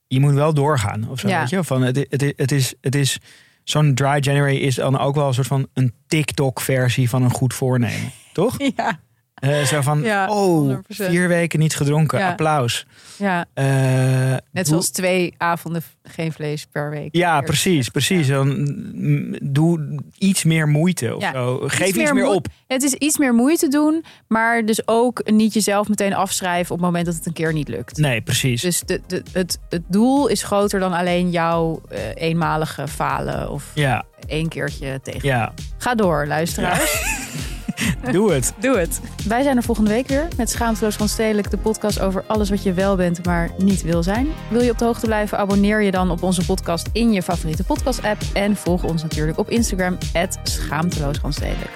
[0.06, 1.28] je moet wel doorgaan of zo.
[1.28, 1.40] Ja.
[1.40, 1.64] Weet je?
[1.64, 3.18] Van, het, het, het is, het is
[3.64, 7.54] zo'n dry January is dan ook wel een soort van een TikTok-versie van een goed
[7.54, 8.56] voornemen, toch?
[8.76, 9.00] Ja,
[9.40, 11.08] Eh, zo van, Ja, oh, 100%.
[11.10, 12.28] vier weken niet gedronken, Ja.
[12.30, 12.86] applaus.
[13.16, 13.44] ja.
[13.54, 17.08] Eh, net doe- zoals twee avonden geen vlees per week.
[17.16, 18.26] Ja, precies, precies.
[18.26, 18.34] ja.
[18.34, 18.48] Dan
[18.94, 21.60] mm, doe iets meer moeite of zo.
[21.66, 22.46] Geef iets, meer op.
[22.66, 26.86] Het is iets meer moeite doen, maar dus ook niet jezelf meteen afschrijven op het
[26.86, 27.96] moment dat het een keer niet lukt.
[27.96, 28.60] Nee, precies.
[28.62, 33.64] Dus de, de, het, het doel is groter dan alleen jouw eh, eenmalige falen of
[33.74, 35.28] Ja, één keertje tegen.
[35.28, 35.52] ja.
[35.78, 37.02] Ga door, luisteraars.
[38.12, 38.52] Doe het.
[38.58, 39.00] Doe het.
[39.26, 42.62] Wij zijn er volgende week weer met Schaamteloos van Stedelijk, de podcast over alles wat
[42.62, 44.28] je wel bent, maar niet wil zijn.
[44.48, 45.38] Wil je op de hoogte blijven?
[45.38, 49.50] Abonneer je dan op onze podcast in je favoriete podcast-app en volg ons natuurlijk op
[49.50, 49.98] Instagram,
[50.42, 51.70] Schaamteloos van Stedelijk.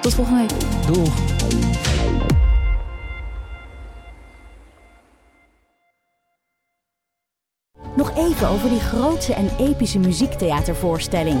[0.00, 0.86] Tot volgende week.
[0.86, 1.14] Doeg.
[7.96, 11.40] Nog even over die grootse en epische muziektheatervoorstelling.